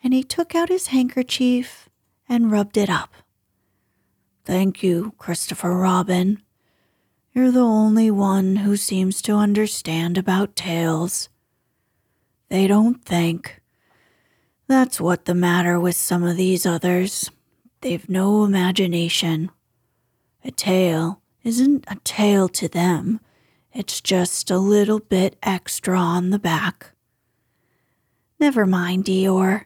and 0.04 0.13
he 0.13 0.24
took 0.24 0.54
out 0.56 0.68
his 0.68 0.88
handkerchief 0.88 1.88
and 2.28 2.52
rubbed 2.52 2.76
it 2.76 2.89
up. 2.89 3.13
Thank 4.44 4.84
you, 4.84 5.13
Christopher 5.18 5.74
Robin. 5.78 6.42
You're 7.34 7.52
the 7.52 7.62
only 7.62 8.12
one 8.12 8.58
who 8.58 8.78
seems 8.78 9.19
to 9.24 9.34
understand 9.34 10.19
about 10.19 10.56
tails. 10.56 11.30
They 12.50 12.67
don't 12.67 13.04
think. 13.04 13.60
That's 14.67 15.02
what 15.02 15.26
the 15.26 15.34
matter 15.34 15.80
with 15.80 15.96
some 15.96 16.24
of 16.24 16.38
these 16.38 16.63
others. 16.63 17.32
They've 17.82 18.08
no 18.08 18.43
imagination. 18.43 19.50
A 20.46 20.52
tail 20.52 21.22
isn't 21.43 21.86
a 21.88 21.96
tail 22.04 22.48
to 22.50 22.67
them. 22.67 23.19
It's 23.74 24.00
just 24.00 24.52
a 24.52 24.60
little 24.60 25.00
bit 25.00 25.36
extra 25.41 25.98
on 25.98 26.30
the 26.30 26.38
back. 26.38 26.91
Never 28.39 28.67
mind, 28.67 29.06
Eeyore, 29.06 29.65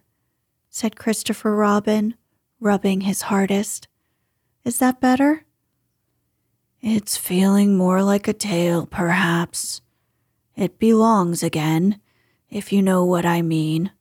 said 0.69 0.95
Christopher 0.95 1.53
Robin, 1.53 2.15
rubbing 2.61 3.01
his 3.01 3.23
hardest. 3.23 3.89
Is 4.63 4.79
that 4.79 5.01
better? 5.01 5.43
It's 6.81 7.17
feeling 7.17 7.75
more 7.75 8.03
like 8.03 8.27
a 8.27 8.33
tail, 8.33 8.85
perhaps. 8.85 9.81
It 10.55 10.79
belongs 10.79 11.41
again, 11.41 11.99
if 12.49 12.71
you 12.71 12.81
know 12.81 13.03
what 13.03 13.25
I 13.25 13.41
mean. 13.41 13.91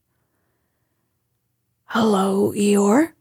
Hello, 1.87 2.53
Eeyore, 2.53 3.13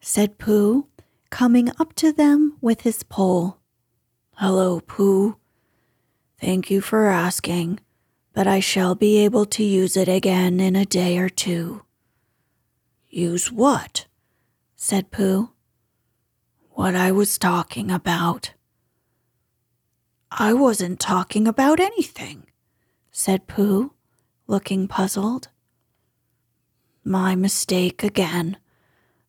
said 0.00 0.38
Pooh, 0.38 0.86
coming 1.28 1.70
up 1.78 1.94
to 1.96 2.12
them 2.12 2.56
with 2.60 2.80
his 2.80 3.02
pole. 3.02 3.58
Hello, 4.36 4.80
Pooh. 4.80 5.36
Thank 6.40 6.70
you 6.70 6.80
for 6.80 7.06
asking, 7.06 7.80
but 8.32 8.46
I 8.46 8.60
shall 8.60 8.94
be 8.94 9.18
able 9.18 9.44
to 9.46 9.62
use 9.62 9.96
it 9.96 10.08
again 10.08 10.60
in 10.60 10.76
a 10.76 10.86
day 10.86 11.18
or 11.18 11.28
two. 11.28 11.82
Use 13.10 13.52
what? 13.52 14.06
said 14.74 15.10
Pooh. 15.10 15.50
What 16.70 16.96
I 16.96 17.12
was 17.12 17.38
talking 17.38 17.90
about. 17.90 18.53
I 20.36 20.52
wasn't 20.52 20.98
talking 20.98 21.46
about 21.46 21.78
anything, 21.78 22.48
said 23.12 23.46
Pooh, 23.46 23.92
looking 24.48 24.88
puzzled. 24.88 25.46
My 27.04 27.36
mistake 27.36 28.02
again. 28.02 28.56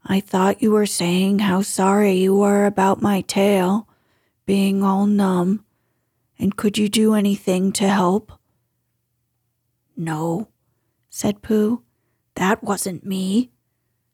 I 0.03 0.19
thought 0.19 0.63
you 0.63 0.71
were 0.71 0.87
saying 0.87 1.39
how 1.39 1.61
sorry 1.61 2.13
you 2.13 2.35
were 2.35 2.65
about 2.65 3.03
my 3.03 3.21
tail 3.21 3.87
being 4.47 4.81
all 4.81 5.05
numb, 5.05 5.63
and 6.39 6.55
could 6.55 6.75
you 6.75 6.89
do 6.89 7.13
anything 7.13 7.71
to 7.73 7.87
help? 7.87 8.31
No, 9.95 10.47
said 11.11 11.43
Pooh. 11.43 11.83
That 12.33 12.63
wasn't 12.63 13.05
me, 13.05 13.51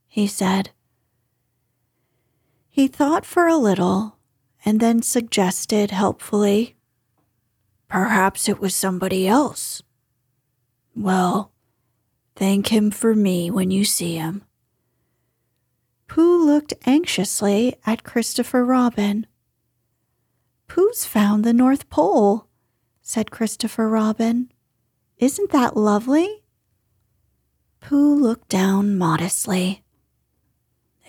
he 0.07 0.27
said. 0.27 0.71
He 2.67 2.89
thought 2.89 3.25
for 3.25 3.47
a 3.47 3.55
little 3.55 4.17
and 4.65 4.81
then 4.81 5.01
suggested 5.01 5.91
helpfully, 5.91 6.75
Perhaps 7.91 8.47
it 8.47 8.61
was 8.61 8.73
somebody 8.73 9.27
else. 9.27 9.83
Well, 10.95 11.51
thank 12.37 12.69
him 12.69 12.89
for 12.89 13.13
me 13.13 13.51
when 13.51 13.69
you 13.69 13.83
see 13.83 14.15
him. 14.15 14.45
Pooh 16.07 16.45
looked 16.45 16.73
anxiously 16.85 17.75
at 17.85 18.05
Christopher 18.05 18.63
Robin. 18.63 19.27
Pooh's 20.69 21.05
found 21.05 21.43
the 21.43 21.51
North 21.51 21.89
Pole, 21.89 22.47
said 23.01 23.29
Christopher 23.29 23.89
Robin. 23.89 24.49
Isn't 25.17 25.51
that 25.51 25.75
lovely? 25.75 26.45
Pooh 27.81 28.15
looked 28.15 28.47
down 28.47 28.97
modestly. 28.97 29.83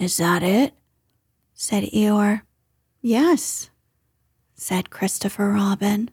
Is 0.01 0.16
that 0.16 0.42
it? 0.42 0.75
said 1.55 1.85
Eeyore. 1.85 2.42
Yes, 3.01 3.71
said 4.57 4.90
Christopher 4.90 5.53
Robin. 5.53 6.11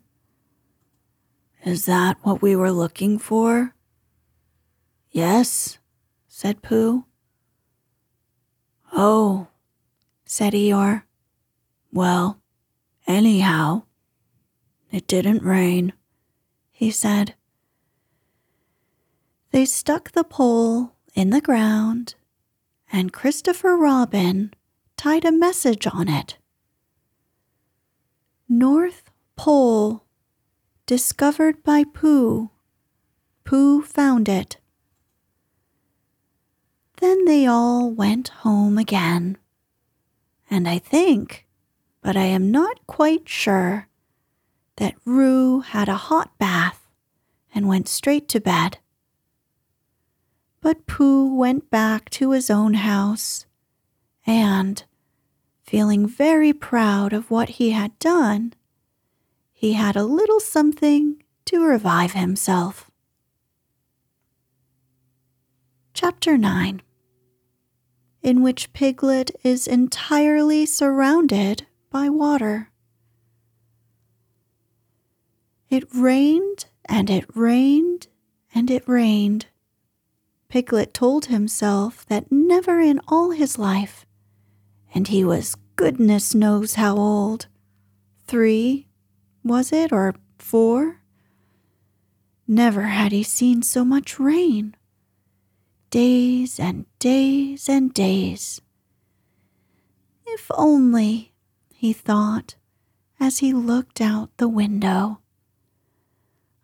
Is 1.66 1.86
that 1.86 2.18
what 2.22 2.42
we 2.42 2.56
were 2.56 2.72
looking 2.72 3.20
for? 3.20 3.76
Yes, 5.12 5.78
said 6.28 6.62
Pooh. 6.62 7.06
Oh, 8.94 9.48
said 10.26 10.54
Eeyore. 10.54 11.04
Well, 11.92 12.40
anyhow, 13.08 13.84
it 14.92 15.08
didn't 15.08 15.44
rain, 15.44 15.94
he 16.72 16.92
said. 16.92 17.36
They 19.52 19.66
stuck 19.66 20.12
the 20.12 20.24
pole 20.24 20.94
in 21.14 21.32
the 21.32 21.42
ground, 21.42 22.16
and 22.92 23.12
Christopher 23.12 23.76
Robin 23.76 24.54
tied 24.96 25.26
a 25.26 25.32
message 25.32 25.88
on 25.88 26.08
it. 26.08 26.38
North 28.48 29.04
Pole 29.36 30.06
discovered 30.90 31.62
by 31.64 31.84
Pooh. 31.84 32.50
Pooh 33.44 33.84
found 33.84 34.28
it. 34.28 34.58
Then 36.98 37.26
they 37.26 37.46
all 37.46 37.92
went 37.92 38.30
home 38.42 38.80
again. 38.80 39.38
And 40.50 40.68
I 40.68 40.80
think, 40.80 41.46
but 42.02 42.18
I 42.18 42.24
am 42.24 42.50
not 42.50 42.88
quite 42.88 43.30
sure, 43.30 43.88
that 44.78 44.96
Roo 45.06 45.60
had 45.60 45.90
a 45.90 46.10
hot 46.10 46.36
bath 46.40 46.88
and 47.54 47.68
went 47.68 47.88
straight 47.88 48.28
to 48.30 48.40
bed. 48.40 48.80
But 50.60 50.88
Pooh 50.88 51.36
went 51.36 51.70
back 51.70 52.10
to 52.18 52.32
his 52.32 52.50
own 52.50 52.74
house, 52.74 53.46
and, 54.26 54.84
feeling 55.62 56.08
very 56.08 56.52
proud 56.52 57.14
of 57.14 57.30
what 57.30 57.50
he 57.60 57.70
had 57.70 58.00
done, 58.00 58.54
he 59.60 59.74
had 59.74 59.98
a 59.98 60.06
little 60.06 60.40
something 60.40 61.22
to 61.44 61.62
revive 61.62 62.14
himself. 62.14 62.90
Chapter 65.94 66.38
9 66.38 66.82
In 68.22 68.42
which 68.42 68.72
Piglet 68.72 69.32
is 69.44 69.68
entirely 69.68 70.66
surrounded 70.66 71.68
by 71.90 72.08
water. 72.08 72.72
It 75.70 75.94
rained 75.94 76.68
and 76.86 77.10
it 77.10 77.26
rained 77.36 78.08
and 78.56 78.72
it 78.72 78.88
rained. 78.88 79.48
Piglet 80.48 80.94
told 80.94 81.26
himself 81.26 82.06
that 82.06 82.32
never 82.32 82.80
in 82.80 83.02
all 83.10 83.32
his 83.32 83.60
life, 83.60 84.06
and 84.96 85.10
he 85.10 85.26
was 85.26 85.58
goodness 85.76 86.34
knows 86.34 86.76
how 86.76 86.96
old 86.96 87.48
three, 88.26 88.89
was 89.44 89.72
it, 89.72 89.92
or 89.92 90.16
four? 90.38 91.02
Never 92.48 92.84
had 92.84 93.12
he 93.12 93.24
seen 93.24 93.62
so 93.62 93.86
much 93.86 94.20
rain. 94.20 94.76
Days 95.90 96.60
and 96.60 96.86
days 97.00 97.70
and 97.70 97.94
days. 97.94 98.62
If 100.26 100.50
only, 100.54 101.34
he 101.74 101.94
thought, 101.94 102.56
as 103.20 103.40
he 103.40 103.54
looked 103.54 104.02
out 104.02 104.36
the 104.38 104.48
window. 104.48 105.20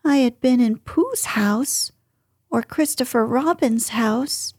I 0.03 0.17
had 0.17 0.39
been 0.39 0.59
in 0.59 0.77
Pooh's 0.77 1.25
house, 1.25 1.91
or 2.49 2.61
Christopher 2.61 3.25
Robin's 3.25 3.89
house, 3.89 4.53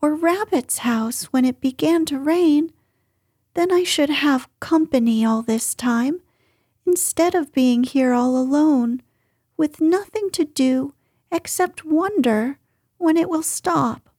or 0.00 0.14
Rabbit's 0.14 0.78
house 0.78 1.24
when 1.24 1.44
it 1.44 1.60
began 1.60 2.04
to 2.06 2.18
rain, 2.18 2.72
then 3.54 3.70
I 3.70 3.84
should 3.84 4.10
have 4.10 4.48
company 4.60 5.24
all 5.24 5.42
this 5.42 5.74
time, 5.74 6.20
instead 6.86 7.34
of 7.34 7.52
being 7.52 7.84
here 7.84 8.12
all 8.12 8.36
alone, 8.36 9.02
with 9.56 9.80
nothing 9.80 10.30
to 10.30 10.44
do 10.44 10.94
except 11.30 11.84
wonder 11.84 12.58
when 12.98 13.16
it 13.16 13.28
will 13.28 13.42
stop. 13.42 14.10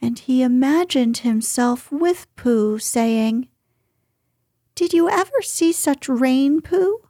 And 0.00 0.18
he 0.18 0.42
imagined 0.42 1.18
himself 1.18 1.92
with 1.92 2.26
Pooh, 2.36 2.78
saying, 2.78 3.48
Did 4.74 4.92
you 4.92 5.08
ever 5.10 5.42
see 5.42 5.72
such 5.72 6.08
rain, 6.08 6.60
Pooh? 6.60 7.00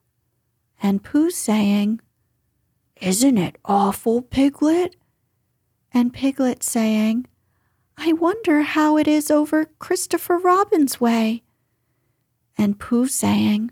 and 0.82 1.02
Pooh 1.02 1.30
saying, 1.30 2.00
Isn't 3.00 3.38
it 3.38 3.56
awful, 3.64 4.22
Piglet? 4.22 4.96
And 5.92 6.12
Piglet 6.12 6.62
saying, 6.62 7.26
I 7.96 8.12
wonder 8.12 8.62
how 8.62 8.96
it 8.96 9.06
is 9.06 9.30
over 9.30 9.66
Christopher 9.78 10.38
Robin's 10.38 11.00
way. 11.00 11.42
And 12.60 12.78
Pooh 12.78 13.06
saying, 13.06 13.70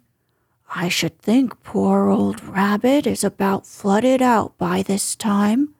I 0.74 0.88
should 0.88 1.18
think 1.18 1.62
poor 1.62 2.08
old 2.08 2.42
Rabbit 2.42 3.06
is 3.06 3.22
about 3.22 3.66
flooded 3.66 4.22
out 4.22 4.56
by 4.56 4.82
this 4.82 5.14
time. 5.14 5.74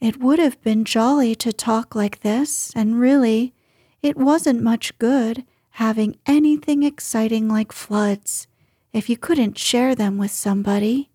It 0.00 0.22
would 0.22 0.38
have 0.38 0.58
been 0.62 0.86
jolly 0.86 1.34
to 1.34 1.52
talk 1.52 1.94
like 1.94 2.20
this, 2.20 2.72
and 2.74 2.98
really, 2.98 3.52
it 4.00 4.16
wasn't 4.16 4.62
much 4.62 4.98
good 4.98 5.44
having 5.72 6.16
anything 6.24 6.82
exciting 6.82 7.46
like 7.46 7.72
floods 7.72 8.46
if 8.94 9.10
you 9.10 9.18
couldn't 9.18 9.58
share 9.58 9.94
them 9.94 10.16
with 10.16 10.30
somebody. 10.30 11.10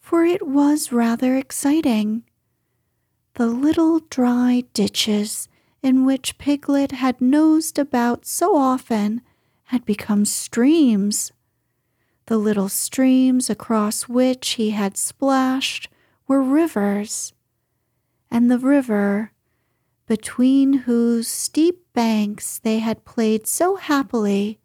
For 0.00 0.24
it 0.24 0.44
was 0.44 0.90
rather 0.90 1.36
exciting. 1.36 2.24
The 3.34 3.46
little 3.46 4.00
dry 4.10 4.64
ditches 4.74 5.48
in 5.86 6.04
which 6.04 6.36
Piglet 6.36 6.90
had 6.90 7.20
nosed 7.20 7.78
about 7.78 8.26
so 8.26 8.56
often 8.56 9.22
had 9.66 9.84
become 9.84 10.24
streams. 10.24 11.30
The 12.26 12.38
little 12.38 12.68
streams 12.68 13.48
across 13.48 14.08
which 14.08 14.54
he 14.54 14.70
had 14.70 14.96
splashed 14.96 15.88
were 16.26 16.42
rivers, 16.42 17.34
and 18.32 18.50
the 18.50 18.58
river, 18.58 19.30
between 20.08 20.72
whose 20.72 21.28
steep 21.28 21.84
banks 21.92 22.58
they 22.58 22.80
had 22.80 23.04
played 23.04 23.46
so 23.46 23.76
happily, 23.76 24.58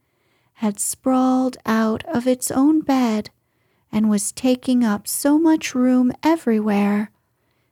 had 0.54 0.80
sprawled 0.80 1.56
out 1.68 2.04
of 2.06 2.26
its 2.26 2.50
own 2.50 2.82
bed 2.82 3.30
and 3.92 4.10
was 4.10 4.32
taking 4.32 4.84
up 4.84 5.08
so 5.08 5.38
much 5.38 5.76
room 5.76 6.12
everywhere 6.24 7.12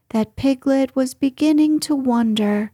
that 0.09 0.35
Piglet 0.35 0.95
was 0.95 1.15
beginning 1.15 1.79
to 1.79 1.95
wonder 1.95 2.71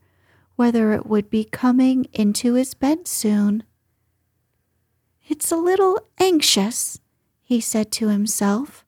whether 0.55 0.93
it 0.93 1.05
would 1.05 1.29
be 1.29 1.43
coming 1.43 2.05
into 2.13 2.53
his 2.53 2.73
bed 2.73 3.07
soon. 3.07 3.63
It's 5.27 5.51
a 5.51 5.57
little 5.57 5.99
anxious, 6.19 6.99
he 7.41 7.59
said 7.59 7.91
to 7.93 8.09
himself, 8.09 8.85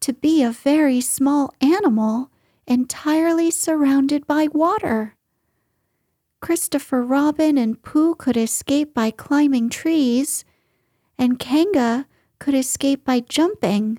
to 0.00 0.12
be 0.12 0.42
a 0.42 0.50
very 0.50 1.00
small 1.00 1.52
animal 1.60 2.30
entirely 2.66 3.50
surrounded 3.50 4.26
by 4.26 4.48
water. 4.52 5.16
Christopher 6.40 7.02
Robin 7.02 7.56
and 7.56 7.82
Pooh 7.82 8.14
could 8.14 8.36
escape 8.36 8.92
by 8.92 9.10
climbing 9.10 9.70
trees, 9.70 10.44
and 11.16 11.38
Kanga 11.38 12.06
could 12.38 12.54
escape 12.54 13.04
by 13.04 13.20
jumping, 13.20 13.98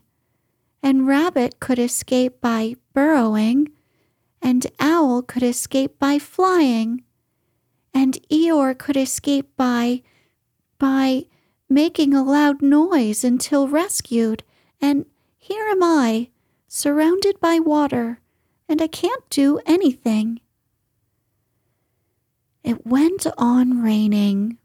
and 0.84 1.08
Rabbit 1.08 1.60
could 1.60 1.80
escape 1.80 2.40
by 2.42 2.76
burrowing, 2.94 3.72
and 4.46 4.68
Owl 4.80 5.24
could 5.24 5.42
escape 5.42 5.98
by 5.98 6.20
flying, 6.20 7.04
and 7.96 8.20
Eeyore 8.30 8.78
could 8.78 8.96
escape 8.96 9.50
by 9.58 10.04
by 10.78 11.26
making 11.68 12.14
a 12.14 12.24
loud 12.24 12.62
noise 12.62 13.24
until 13.24 13.68
rescued, 13.68 14.44
and 14.80 15.08
here 15.40 15.66
am 15.66 15.82
I, 15.82 16.30
surrounded 16.68 17.40
by 17.40 17.58
water, 17.58 18.20
and 18.70 18.84
I 18.84 18.88
can't 18.88 19.28
do 19.32 19.60
anything. 19.66 20.40
It 22.64 22.86
went 22.86 23.26
on 23.40 23.82
raining, 23.82 24.60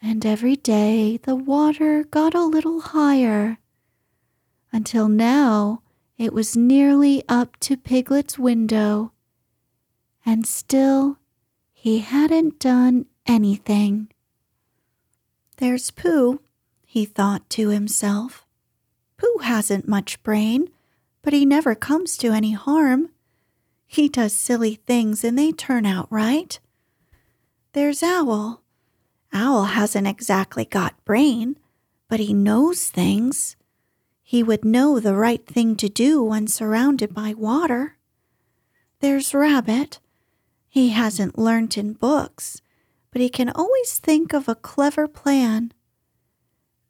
and 0.00 0.24
every 0.24 0.54
day 0.54 1.16
the 1.16 1.34
water 1.34 2.04
got 2.04 2.32
a 2.32 2.44
little 2.44 2.80
higher, 2.80 3.58
until 4.72 5.08
now 5.08 5.82
it 6.16 6.32
was 6.32 6.56
nearly 6.56 7.24
up 7.28 7.58
to 7.60 7.76
Piglet's 7.76 8.38
window, 8.38 9.10
and 10.26 10.44
still 10.44 11.18
he 11.72 12.00
hadn't 12.00 12.58
done 12.58 13.06
anything. 13.26 14.08
There's 15.58 15.92
Pooh, 15.92 16.40
he 16.84 17.04
thought 17.04 17.48
to 17.50 17.68
himself. 17.68 18.44
Pooh 19.16 19.38
hasn't 19.42 19.88
much 19.88 20.22
brain, 20.24 20.68
but 21.22 21.32
he 21.32 21.46
never 21.46 21.74
comes 21.74 22.16
to 22.18 22.32
any 22.32 22.52
harm. 22.52 23.10
He 23.86 24.08
does 24.08 24.32
silly 24.32 24.74
things 24.74 25.22
and 25.22 25.38
they 25.38 25.52
turn 25.52 25.86
out 25.86 26.08
right. 26.10 26.58
There's 27.72 28.02
Owl. 28.02 28.62
Owl 29.32 29.64
hasn't 29.64 30.08
exactly 30.08 30.64
got 30.64 31.04
brain, 31.04 31.56
but 32.08 32.20
he 32.20 32.34
knows 32.34 32.88
things. 32.88 33.56
He 34.22 34.42
would 34.42 34.64
know 34.64 34.98
the 34.98 35.14
right 35.14 35.46
thing 35.46 35.76
to 35.76 35.88
do 35.88 36.22
when 36.22 36.48
surrounded 36.48 37.14
by 37.14 37.32
water. 37.32 37.96
There's 39.00 39.32
Rabbit. 39.32 40.00
He 40.76 40.90
hasn't 40.90 41.38
learnt 41.38 41.78
in 41.78 41.94
books, 41.94 42.60
but 43.10 43.22
he 43.22 43.30
can 43.30 43.48
always 43.48 43.98
think 43.98 44.34
of 44.34 44.46
a 44.46 44.54
clever 44.54 45.08
plan. 45.08 45.72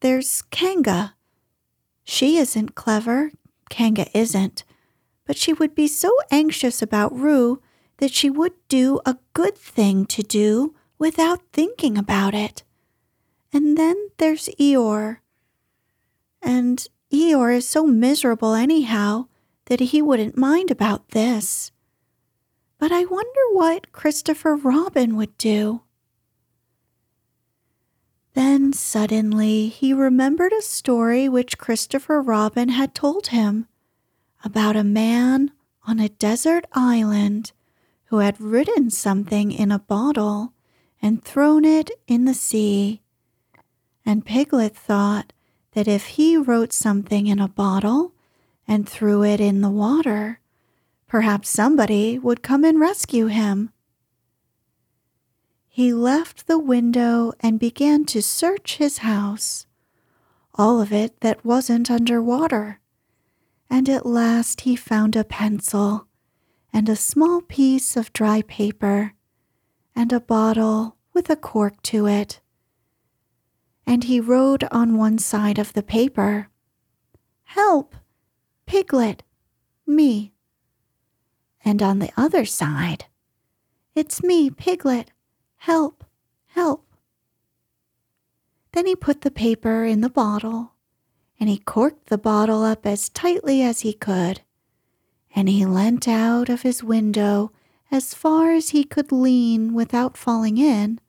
There's 0.01 0.43
Kanga. 0.51 1.15
She 2.03 2.37
isn't 2.37 2.75
clever, 2.75 3.31
Kanga 3.71 4.07
isn't, 4.13 4.65
but 5.25 5.37
she 5.37 5.53
would 5.53 5.77
be 5.77 5.87
so 5.87 6.11
anxious 6.33 6.83
about 6.83 7.17
Roo 7.17 7.63
that 7.99 8.11
she 8.11 8.29
would 8.29 8.55
do 8.67 9.01
a 9.07 9.19
good 9.35 9.57
thing 9.57 10.05
to 10.07 10.25
do 10.25 10.75
without 10.99 11.43
thinking 11.53 11.97
about 11.97 12.35
it. 12.35 12.65
And 13.53 13.79
then 13.79 14.09
there's 14.17 14.49
Eeyore. 14.59 15.19
And 16.43 16.85
Eeyore 17.13 17.55
is 17.55 17.69
so 17.69 17.87
miserable 17.87 18.53
anyhow 18.53 19.29
that 19.67 19.79
he 19.79 20.03
wouldn't 20.03 20.37
mind 20.37 20.73
about 20.73 21.11
this. 21.11 21.71
But 22.79 22.93
I 22.93 23.05
wonder 23.05 23.41
what 23.53 23.93
Christopher 23.93 24.55
Robin 24.55 25.17
would 25.17 25.37
do. 25.39 25.83
Then 28.35 28.75
suddenly 28.75 29.69
he 29.69 29.95
remembered 29.95 30.53
a 30.53 30.61
story 30.61 31.27
which 31.29 31.57
Christopher 31.57 32.21
Robin 32.21 32.69
had 32.69 32.95
told 32.95 33.29
him 33.29 33.67
about 34.45 34.77
a 34.77 34.85
man 34.85 35.53
on 35.87 35.99
a 35.99 36.11
desert 36.11 36.67
island 36.73 37.53
who 38.07 38.19
had 38.19 38.41
written 38.41 38.91
something 38.91 39.51
in 39.51 39.73
a 39.73 39.79
bottle 39.79 40.53
and 41.01 41.25
thrown 41.25 41.65
it 41.65 41.91
in 42.07 42.27
the 42.27 42.35
sea. 42.35 43.01
And 44.05 44.27
Piglet 44.27 44.77
thought 44.77 45.33
that 45.73 45.89
if 45.89 46.07
he 46.07 46.37
wrote 46.37 46.73
something 46.73 47.27
in 47.27 47.39
a 47.39 47.49
bottle 47.49 48.13
and 48.69 48.89
threw 48.89 49.25
it 49.25 49.41
in 49.41 49.63
the 49.63 49.71
water, 49.71 50.41
perhaps 51.07 51.49
somebody 51.49 52.19
would 52.19 52.43
come 52.43 52.65
and 52.65 52.81
rescue 52.81 53.27
him. 53.27 53.71
He 55.69 55.93
left 55.93 56.47
the 56.47 56.59
window 56.59 57.33
and 57.41 57.61
began 57.61 58.05
to 58.07 58.23
search 58.23 58.77
his 58.77 58.99
house, 58.99 59.67
all 60.55 60.81
of 60.81 60.93
it 60.93 61.21
that 61.21 61.45
wasn't 61.45 61.91
under 61.91 62.23
water, 62.23 62.81
and 63.69 63.89
at 63.89 64.07
last 64.07 64.63
he 64.63 64.75
found 64.75 65.17
a 65.17 65.25
pencil 65.25 66.07
and 66.73 66.89
a 66.89 66.97
small 66.97 67.41
piece 67.41 67.97
of 67.97 68.13
dry 68.13 68.43
paper 68.43 69.13
and 69.95 70.13
a 70.13 70.21
bottle 70.21 70.97
with 71.13 71.31
a 71.31 71.37
cork 71.37 71.81
to 71.83 72.07
it. 72.07 72.41
And 73.87 74.05
he 74.05 74.21
wrote 74.21 74.65
on 74.73 74.99
one 74.99 75.19
side 75.19 75.59
of 75.59 75.73
the 75.73 75.83
paper, 75.83 76.49
Help! 77.45 77.95
Piglet, 78.67 79.23
me. 79.87 80.33
And 81.67 81.83
on 81.83 81.99
the 81.99 82.13
other 82.17 82.45
side, 82.45 83.07
It's 83.97 84.23
me, 84.23 84.51
Piglet, 84.51 85.11
help, 85.57 86.05
help. 86.47 86.87
Then 88.71 88.87
he 88.87 88.95
put 88.95 89.23
the 89.23 89.33
paper 89.33 89.85
in 89.85 90.01
the 90.01 90.09
bottle, 90.09 90.75
and 91.41 91.49
he 91.49 91.59
corked 91.59 92.07
the 92.07 92.19
bottle 92.19 92.63
up 92.63 92.87
as 92.87 93.09
tightly 93.09 93.63
as 93.63 93.81
he 93.81 93.93
could, 93.93 94.43
and 95.35 95.49
he 95.49 95.67
leant 95.67 96.07
out 96.07 96.49
of 96.49 96.63
his 96.63 96.85
window 96.85 97.51
as 97.91 98.15
far 98.15 98.53
as 98.53 98.69
he 98.69 98.85
could 98.85 99.11
lean 99.11 99.75
without 99.75 100.17
falling 100.17 100.59
in, 100.59 101.01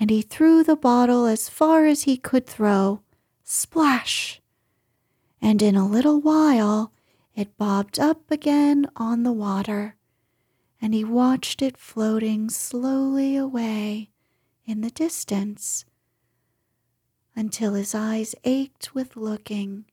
and 0.00 0.08
he 0.08 0.22
threw 0.22 0.64
the 0.64 0.76
bottle 0.76 1.26
as 1.26 1.50
far 1.50 1.84
as 1.84 2.04
he 2.04 2.16
could 2.16 2.46
throw, 2.46 3.02
splash! 3.42 4.40
and 5.42 5.60
in 5.60 5.76
a 5.76 5.86
little 5.86 6.22
while 6.22 6.90
it 7.34 7.56
bobbed 7.56 7.98
up 7.98 8.30
again 8.30 8.86
on 8.96 9.22
the 9.22 9.32
water, 9.32 9.96
and 10.80 10.94
he 10.94 11.04
watched 11.04 11.62
it 11.62 11.76
floating 11.76 12.48
slowly 12.48 13.36
away 13.36 14.10
in 14.64 14.80
the 14.80 14.90
distance 14.90 15.84
until 17.36 17.74
his 17.74 17.94
eyes 17.94 18.34
ached 18.44 18.94
with 18.94 19.16
looking, 19.16 19.84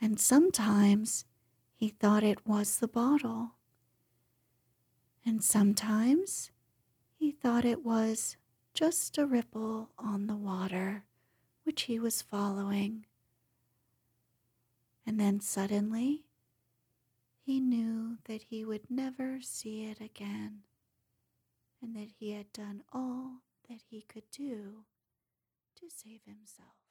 and 0.00 0.18
sometimes 0.18 1.24
he 1.74 1.88
thought 1.88 2.22
it 2.22 2.46
was 2.46 2.78
the 2.78 2.88
bottle, 2.88 3.52
and 5.24 5.44
sometimes 5.44 6.50
he 7.14 7.30
thought 7.30 7.64
it 7.64 7.84
was 7.84 8.36
just 8.72 9.18
a 9.18 9.26
ripple 9.26 9.90
on 9.98 10.26
the 10.26 10.36
water 10.36 11.04
which 11.64 11.82
he 11.82 11.98
was 11.98 12.22
following. 12.22 13.04
And 15.06 15.20
then 15.20 15.40
suddenly, 15.40 16.24
he 17.38 17.60
knew 17.60 18.18
that 18.24 18.42
he 18.42 18.64
would 18.64 18.90
never 18.90 19.40
see 19.40 19.84
it 19.84 20.00
again, 20.00 20.62
and 21.80 21.94
that 21.94 22.08
he 22.18 22.32
had 22.32 22.52
done 22.52 22.82
all 22.92 23.42
that 23.68 23.82
he 23.88 24.02
could 24.02 24.28
do 24.32 24.84
to 25.76 25.88
save 25.88 26.22
himself. 26.26 26.85